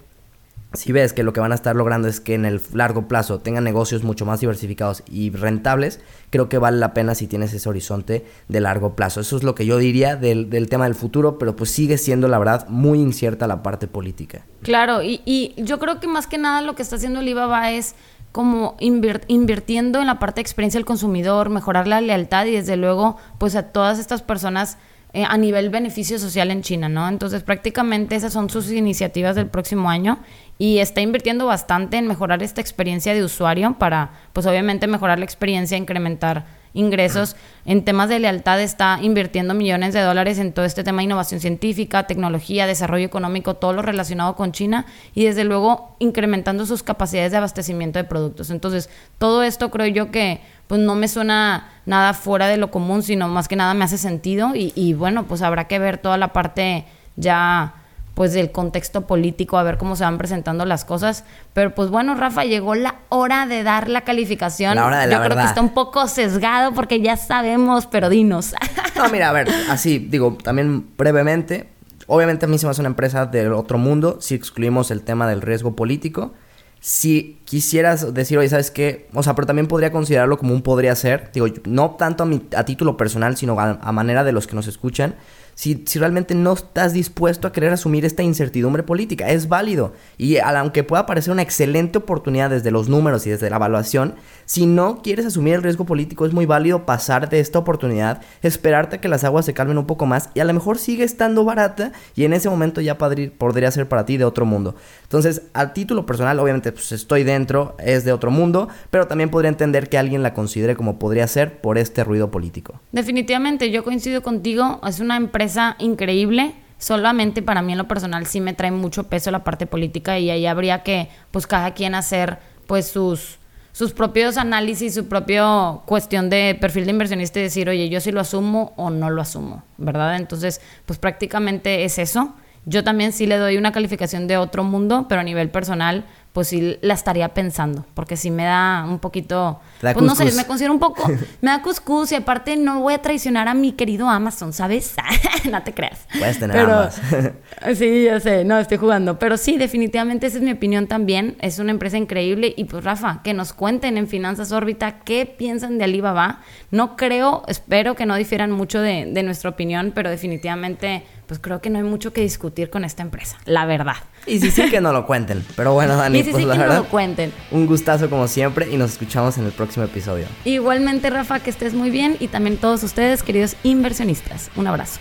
si 0.74 0.92
ves 0.92 1.14
que 1.14 1.24
lo 1.24 1.34
que 1.34 1.40
van 1.40 1.52
a 1.52 1.56
estar 1.56 1.76
logrando 1.76 2.08
es 2.08 2.20
que 2.20 2.36
en 2.36 2.46
el 2.46 2.62
largo 2.74 3.08
plazo 3.08 3.40
tengan 3.40 3.64
negocios 3.64 4.04
mucho 4.04 4.26
más 4.26 4.40
diversificados 4.40 5.04
y 5.10 5.32
rentables, 5.32 6.00
creo 6.30 6.48
que 6.48 6.60
vale 6.60 6.78
la 6.78 6.94
pena 6.94 7.16
si 7.16 7.28
tienes 7.28 7.54
ese 7.54 7.68
horizonte 7.68 8.26
de 8.48 8.60
largo 8.60 8.96
plazo. 8.96 9.22
Eso 9.22 9.38
es 9.38 9.44
lo 9.44 9.56
que 9.56 9.66
yo 9.66 9.78
diría 9.78 10.16
del, 10.16 10.48
tema 10.70 10.86
del 10.86 10.94
futuro, 10.94 11.40
pero 11.40 11.56
pues 11.56 11.72
sigue 11.72 11.98
siendo 11.98 12.28
la 12.28 12.38
verdad 12.38 12.68
muy 12.70 13.00
incierta 13.00 13.48
la 13.48 13.64
parte 13.64 13.88
política. 13.88 14.46
Claro, 14.62 15.02
y, 15.02 15.22
y 15.26 15.56
yo 15.58 15.80
creo 15.80 16.00
que 16.00 16.08
más 16.08 16.28
que 16.28 16.38
nada 16.38 16.62
lo 16.62 16.76
que 16.76 16.84
está 16.84 16.98
haciendo 16.98 17.20
Alibaba 17.20 17.72
es 17.72 17.96
como 18.32 18.78
invirtiendo 18.80 20.00
en 20.02 20.08
la 20.08 20.20
parte 20.20 20.36
de 20.36 20.42
experiencia 20.42 20.78
del 20.78 20.86
consumidor, 20.86 21.50
mejorar 21.50 21.88
la 21.88 22.00
lealtad 22.00 22.46
y 22.46 22.52
desde 22.52 22.78
luego 22.78 23.18
pues 23.40 23.56
a 23.56 23.64
todas 23.64 23.98
estas 23.98 24.22
personas 24.22 24.78
eh, 25.12 25.26
a 25.28 25.38
nivel 25.38 25.72
beneficio 25.72 26.20
social 26.20 26.52
en 26.52 26.62
China, 26.62 26.88
¿no? 26.88 27.08
Entonces 27.10 27.42
prácticamente 27.42 28.16
esas 28.16 28.32
son 28.32 28.52
sus 28.52 28.72
iniciativas 28.72 29.36
del 29.36 29.48
próximo 29.48 29.90
año 29.90 30.20
y 30.62 30.80
está 30.80 31.00
invirtiendo 31.00 31.46
bastante 31.46 31.98
en 31.98 32.06
mejorar 32.06 32.44
esta 32.44 32.60
experiencia 32.60 33.14
de 33.14 33.24
usuario 33.24 33.78
para, 33.80 34.12
pues 34.34 34.46
obviamente 34.46 34.88
mejorar 34.88 35.18
la 35.18 35.24
experiencia, 35.24 35.78
incrementar 35.78 36.46
ingresos. 36.74 37.38
En 37.66 37.86
temas 37.86 38.10
de 38.10 38.20
lealtad 38.20 38.62
está 38.62 39.00
invirtiendo 39.02 39.54
millones 39.54 39.94
de 39.94 40.02
dólares 40.02 40.38
en 40.38 40.52
todo 40.52 40.66
este 40.66 40.84
tema 40.84 40.98
de 40.98 41.06
innovación 41.06 41.40
científica, 41.40 42.08
tecnología, 42.08 42.68
desarrollo 42.68 43.06
económico, 43.06 43.56
todo 43.56 43.72
lo 43.72 43.82
relacionado 43.82 44.36
con 44.36 44.52
China 44.52 44.86
y 45.16 45.24
desde 45.24 45.46
luego 45.46 45.96
incrementando 46.00 46.66
sus 46.66 46.84
capacidades 46.84 47.32
de 47.32 47.38
abastecimiento 47.38 47.98
de 47.98 48.04
productos. 48.04 48.50
Entonces, 48.50 48.90
todo 49.18 49.44
esto 49.44 49.72
creo 49.72 49.88
yo 49.88 50.12
que 50.12 50.42
pues 50.68 50.82
no 50.82 50.94
me 50.94 51.08
suena 51.08 51.70
nada 51.86 52.14
fuera 52.14 52.48
de 52.48 52.58
lo 52.58 52.70
común, 52.70 53.02
sino 53.02 53.30
más 53.30 53.48
que 53.48 53.56
nada 53.56 53.74
me 53.74 53.86
hace 53.86 53.98
sentido 53.98 54.56
y, 54.56 54.74
y 54.76 54.94
bueno, 54.94 55.24
pues 55.24 55.42
habrá 55.42 55.68
que 55.68 55.80
ver 55.80 56.00
toda 56.00 56.18
la 56.18 56.34
parte 56.34 56.86
ya 57.16 57.79
pues 58.20 58.34
del 58.34 58.52
contexto 58.52 59.08
político, 59.08 59.58
a 59.58 59.64
ver 59.64 59.78
cómo 59.78 59.96
se 59.96 60.04
van 60.04 60.18
presentando 60.18 60.66
las 60.66 60.84
cosas. 60.84 61.24
Pero 61.54 61.74
pues 61.74 61.90
bueno, 61.90 62.16
Rafa, 62.16 62.44
llegó 62.44 62.76
la 62.76 62.96
hora 63.08 63.46
de 63.46 63.64
dar 63.64 63.88
la 63.88 64.02
calificación. 64.02 64.76
La 64.76 64.86
hora 64.86 65.00
de 65.00 65.08
la 65.08 65.16
Yo 65.16 65.24
creo 65.24 65.38
que 65.38 65.46
está 65.46 65.62
un 65.62 65.74
poco 65.74 66.06
sesgado 66.10 66.74
porque 66.74 67.00
ya 67.00 67.16
sabemos, 67.16 67.86
pero 67.86 68.10
dinos. 68.10 68.54
No, 68.98 69.08
mira, 69.08 69.30
a 69.30 69.32
ver, 69.32 69.48
así 69.70 70.00
digo, 70.00 70.38
también 70.44 70.86
brevemente. 70.98 71.70
Obviamente 72.08 72.46
a 72.46 72.50
mí 72.50 72.58
se 72.58 72.66
me 72.66 72.72
hace 72.72 72.82
una 72.82 72.90
empresa 72.90 73.26
del 73.26 73.54
otro 73.54 73.78
mundo 73.78 74.18
si 74.20 74.36
excluimos 74.36 74.92
el 74.92 75.04
tema 75.04 75.26
del 75.30 75.40
riesgo 75.40 75.78
político 75.78 76.34
si 76.82 77.42
quisieras 77.44 78.14
decir, 78.14 78.38
oye, 78.38 78.48
¿sabes 78.48 78.72
qué? 78.72 79.10
O 79.14 79.22
sea, 79.22 79.36
pero 79.36 79.46
también 79.46 79.68
podría 79.68 79.92
considerarlo 79.92 80.38
como 80.38 80.54
un 80.54 80.62
podría 80.62 80.96
ser. 80.96 81.30
Digo, 81.34 81.48
no 81.66 81.92
tanto 81.92 82.24
a, 82.24 82.26
mi, 82.26 82.42
a 82.56 82.64
título 82.64 82.96
personal, 82.96 83.36
sino 83.36 83.60
a, 83.60 83.92
manera 83.92 84.24
de 84.24 84.32
los 84.32 84.48
que 84.48 84.56
nos 84.56 84.68
escuchan. 84.68 85.16
Si, 85.60 85.84
si 85.86 86.00
realmente 86.00 86.36
no 86.36 86.54
estás 86.54 86.94
dispuesto 86.94 87.46
a 87.46 87.52
querer 87.52 87.74
asumir 87.74 88.06
esta 88.06 88.24
incertidumbre 88.24 88.82
política. 88.82 89.28
Es 89.28 89.50
válido. 89.50 89.92
Y 90.18 90.38
aunque 90.38 90.86
pueda 90.86 91.06
parecer 91.06 91.34
una 91.34 91.42
excelente 91.42 91.98
oportunidad 91.98 92.50
desde 92.50 92.72
los 92.72 92.88
números 92.88 93.28
y 93.28 93.32
desde 93.32 93.50
la 93.50 93.58
evaluación, 93.58 94.16
si 94.46 94.66
no 94.66 95.02
quieres 95.02 95.26
asumir 95.26 95.56
el 95.56 95.64
riesgo 95.64 95.86
político, 95.86 96.26
es 96.26 96.32
muy 96.32 96.46
válido 96.46 96.86
pasar 96.86 97.28
de 97.28 97.42
esta 97.42 97.60
oportunidad, 97.60 98.22
esperarte 98.42 98.96
a 98.96 99.02
que 99.02 99.10
las 99.10 99.26
aguas 99.26 99.46
se 99.46 99.54
calmen 99.54 99.78
un 99.78 99.86
poco 99.86 100.06
más 100.06 100.30
y 100.34 100.40
a 100.40 100.46
lo 100.46 100.54
mejor 100.54 100.78
sigue 100.78 101.04
estando 101.04 101.44
barata 101.44 101.92
y 102.16 102.24
en 102.24 102.32
ese 102.32 102.50
momento 102.50 102.80
ya 102.80 102.98
podría 102.98 103.72
ser 103.72 103.90
para 103.90 104.06
ti 104.06 104.16
de 104.16 104.24
otro 104.24 104.46
mundo. 104.46 104.76
Entonces, 105.04 105.42
a 105.52 105.74
título 105.74 106.06
personal, 106.06 106.40
obviamente, 106.40 106.72
pues 106.72 106.94
estoy 106.94 107.26
dentro, 107.26 107.76
es 107.80 108.06
de 108.06 108.14
otro 108.14 108.32
mundo, 108.32 108.70
pero 108.92 109.08
también 109.08 109.30
podría 109.30 109.50
entender 109.50 109.90
que 109.90 109.98
alguien 109.98 110.24
la 110.24 110.34
considere 110.34 110.78
como 110.78 111.00
podría 111.00 111.28
ser 111.28 111.60
por 111.60 111.78
este 111.78 112.06
ruido 112.06 112.32
político. 112.32 112.80
Definitivamente, 112.94 113.72
yo 113.72 113.84
coincido 113.84 114.22
contigo, 114.22 114.80
es 114.88 115.02
una 115.02 115.18
empresa 115.18 115.49
increíble. 115.80 116.54
Solamente 116.78 117.42
para 117.42 117.62
mí 117.62 117.74
en 117.74 117.78
lo 117.78 117.88
personal 117.88 118.26
sí 118.26 118.40
me 118.40 118.54
trae 118.54 118.72
mucho 118.72 119.08
peso 119.08 119.32
la 119.32 119.44
parte 119.44 119.66
política 119.66 120.18
y 120.18 120.30
ahí 120.30 120.46
habría 120.46 120.84
que 120.84 121.10
pues 121.32 121.46
cada 121.46 121.74
quien 121.74 121.94
hacer 121.94 122.40
pues 122.68 122.88
sus 122.88 123.40
sus 123.72 123.94
propios 123.94 124.38
análisis, 124.38 124.96
su 124.96 125.08
propia 125.08 125.46
cuestión 125.86 126.30
de 126.30 126.58
perfil 126.60 126.86
de 126.86 126.92
inversionista 126.92 127.40
y 127.40 127.44
decir, 127.44 127.70
oye, 127.70 127.88
yo 127.88 128.02
sí 128.02 128.12
lo 128.12 128.20
asumo 128.20 128.74
o 128.76 128.90
no 128.90 129.10
lo 129.10 129.22
asumo, 129.22 129.64
¿verdad? 129.78 130.18
Entonces, 130.18 130.60
pues 130.86 131.00
prácticamente 131.00 131.86
es 131.86 131.98
eso. 131.98 132.34
Yo 132.66 132.84
también 132.84 133.14
sí 133.14 133.26
le 133.26 133.38
doy 133.38 133.58
una 133.58 133.72
calificación 133.72 134.28
de 134.28 134.38
otro 134.38 134.64
mundo, 134.64 135.06
pero 135.08 135.22
a 135.22 135.24
nivel 135.24 135.50
personal, 135.50 136.06
pues 136.34 136.50
sí 136.50 136.78
la 136.82 136.94
estaría 136.94 137.34
pensando, 137.34 137.86
porque 137.96 138.16
sí 138.16 138.30
me 138.30 138.44
da 138.44 138.86
un 138.88 139.00
poquito, 139.00 139.60
pues 139.82 139.98
no 139.98 140.16
sé, 140.16 140.32
me 140.34 140.46
considero 140.46 140.74
un 140.74 140.80
poco, 140.80 141.10
me 141.42 141.50
da 141.50 141.62
cuscús 141.62 142.12
y 142.12 142.16
aparte 142.16 142.56
no 142.56 142.82
voy 142.82 142.94
a 142.94 143.02
traicionar 143.02 143.48
a 143.48 143.54
mi 143.54 143.72
querido 143.72 144.08
Amazon, 144.08 144.54
¿sabes? 144.54 144.96
no 145.52 145.64
te 145.64 145.74
creas. 145.74 146.06
Puedes 146.18 146.40
tener 146.40 146.60
ambas. 146.60 147.02
sí, 147.76 148.04
ya 148.04 148.20
sé, 148.20 148.46
no, 148.46 148.60
estoy 148.60 148.78
jugando, 148.78 149.18
pero 149.18 149.38
sí, 149.38 149.58
definitivamente 149.58 150.28
esa 150.28 150.38
es 150.38 150.44
mi 150.44 150.52
opinión 150.52 150.88
también, 150.88 151.36
es 151.42 151.58
una 151.58 151.72
empresa 151.72 151.98
increíble 151.98 152.54
y 152.56 152.66
pues 152.66 152.84
Rafa, 152.84 153.22
que 153.24 153.34
nos 153.34 153.54
cuenten 153.54 153.98
en 153.98 154.08
Finanzas 154.08 154.52
Órbita 154.52 155.00
qué 155.00 155.26
piensan 155.26 155.78
de 155.78 155.86
Alibaba. 155.86 156.42
No 156.70 156.96
creo, 156.96 157.44
espero 157.48 157.96
que 157.96 158.06
no 158.06 158.16
difieran 158.16 158.52
mucho 158.52 158.80
de, 158.82 159.10
de 159.12 159.24
nuestra 159.24 159.50
opinión, 159.50 159.92
pero 159.96 160.10
definitivamente 160.10 161.04
pues 161.30 161.40
creo 161.40 161.62
que 161.62 161.70
no 161.70 161.78
hay 161.78 161.84
mucho 161.84 162.12
que 162.12 162.22
discutir 162.22 162.72
con 162.72 162.84
esta 162.84 163.04
empresa, 163.04 163.38
la 163.46 163.68
verdad. 163.68 163.98
Y 164.26 164.40
sí, 164.40 164.50
sí 164.50 164.68
que 164.72 164.82
no 164.82 164.92
lo 164.92 165.06
cuenten. 165.06 165.46
Pero 165.56 165.74
bueno, 165.74 165.96
Dani, 165.96 166.18
y 166.20 166.24
sí, 166.24 166.32
pues 166.32 166.44
sí 166.44 166.50
que 166.50 166.58
no 166.58 166.66
lo 166.66 166.86
cuenten. 166.86 167.32
Un 167.52 167.68
gustazo 167.68 168.10
como 168.10 168.28
siempre 168.28 168.68
y 168.72 168.78
nos 168.78 168.94
escuchamos 168.94 169.38
en 169.38 169.46
el 169.46 169.52
próximo 169.52 169.86
episodio. 169.86 170.26
Igualmente, 170.44 171.12
Rafa, 171.12 171.40
que 171.40 171.52
estés 171.52 171.76
muy 171.76 171.92
bien 171.92 172.18
y 172.20 172.30
también 172.30 172.58
todos 172.58 172.82
ustedes, 172.82 173.22
queridos 173.22 173.56
inversionistas. 173.62 174.50
Un 174.56 174.66
abrazo. 174.66 175.00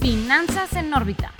Finanzas 0.00 0.74
en 0.74 0.92
órbita. 0.92 1.32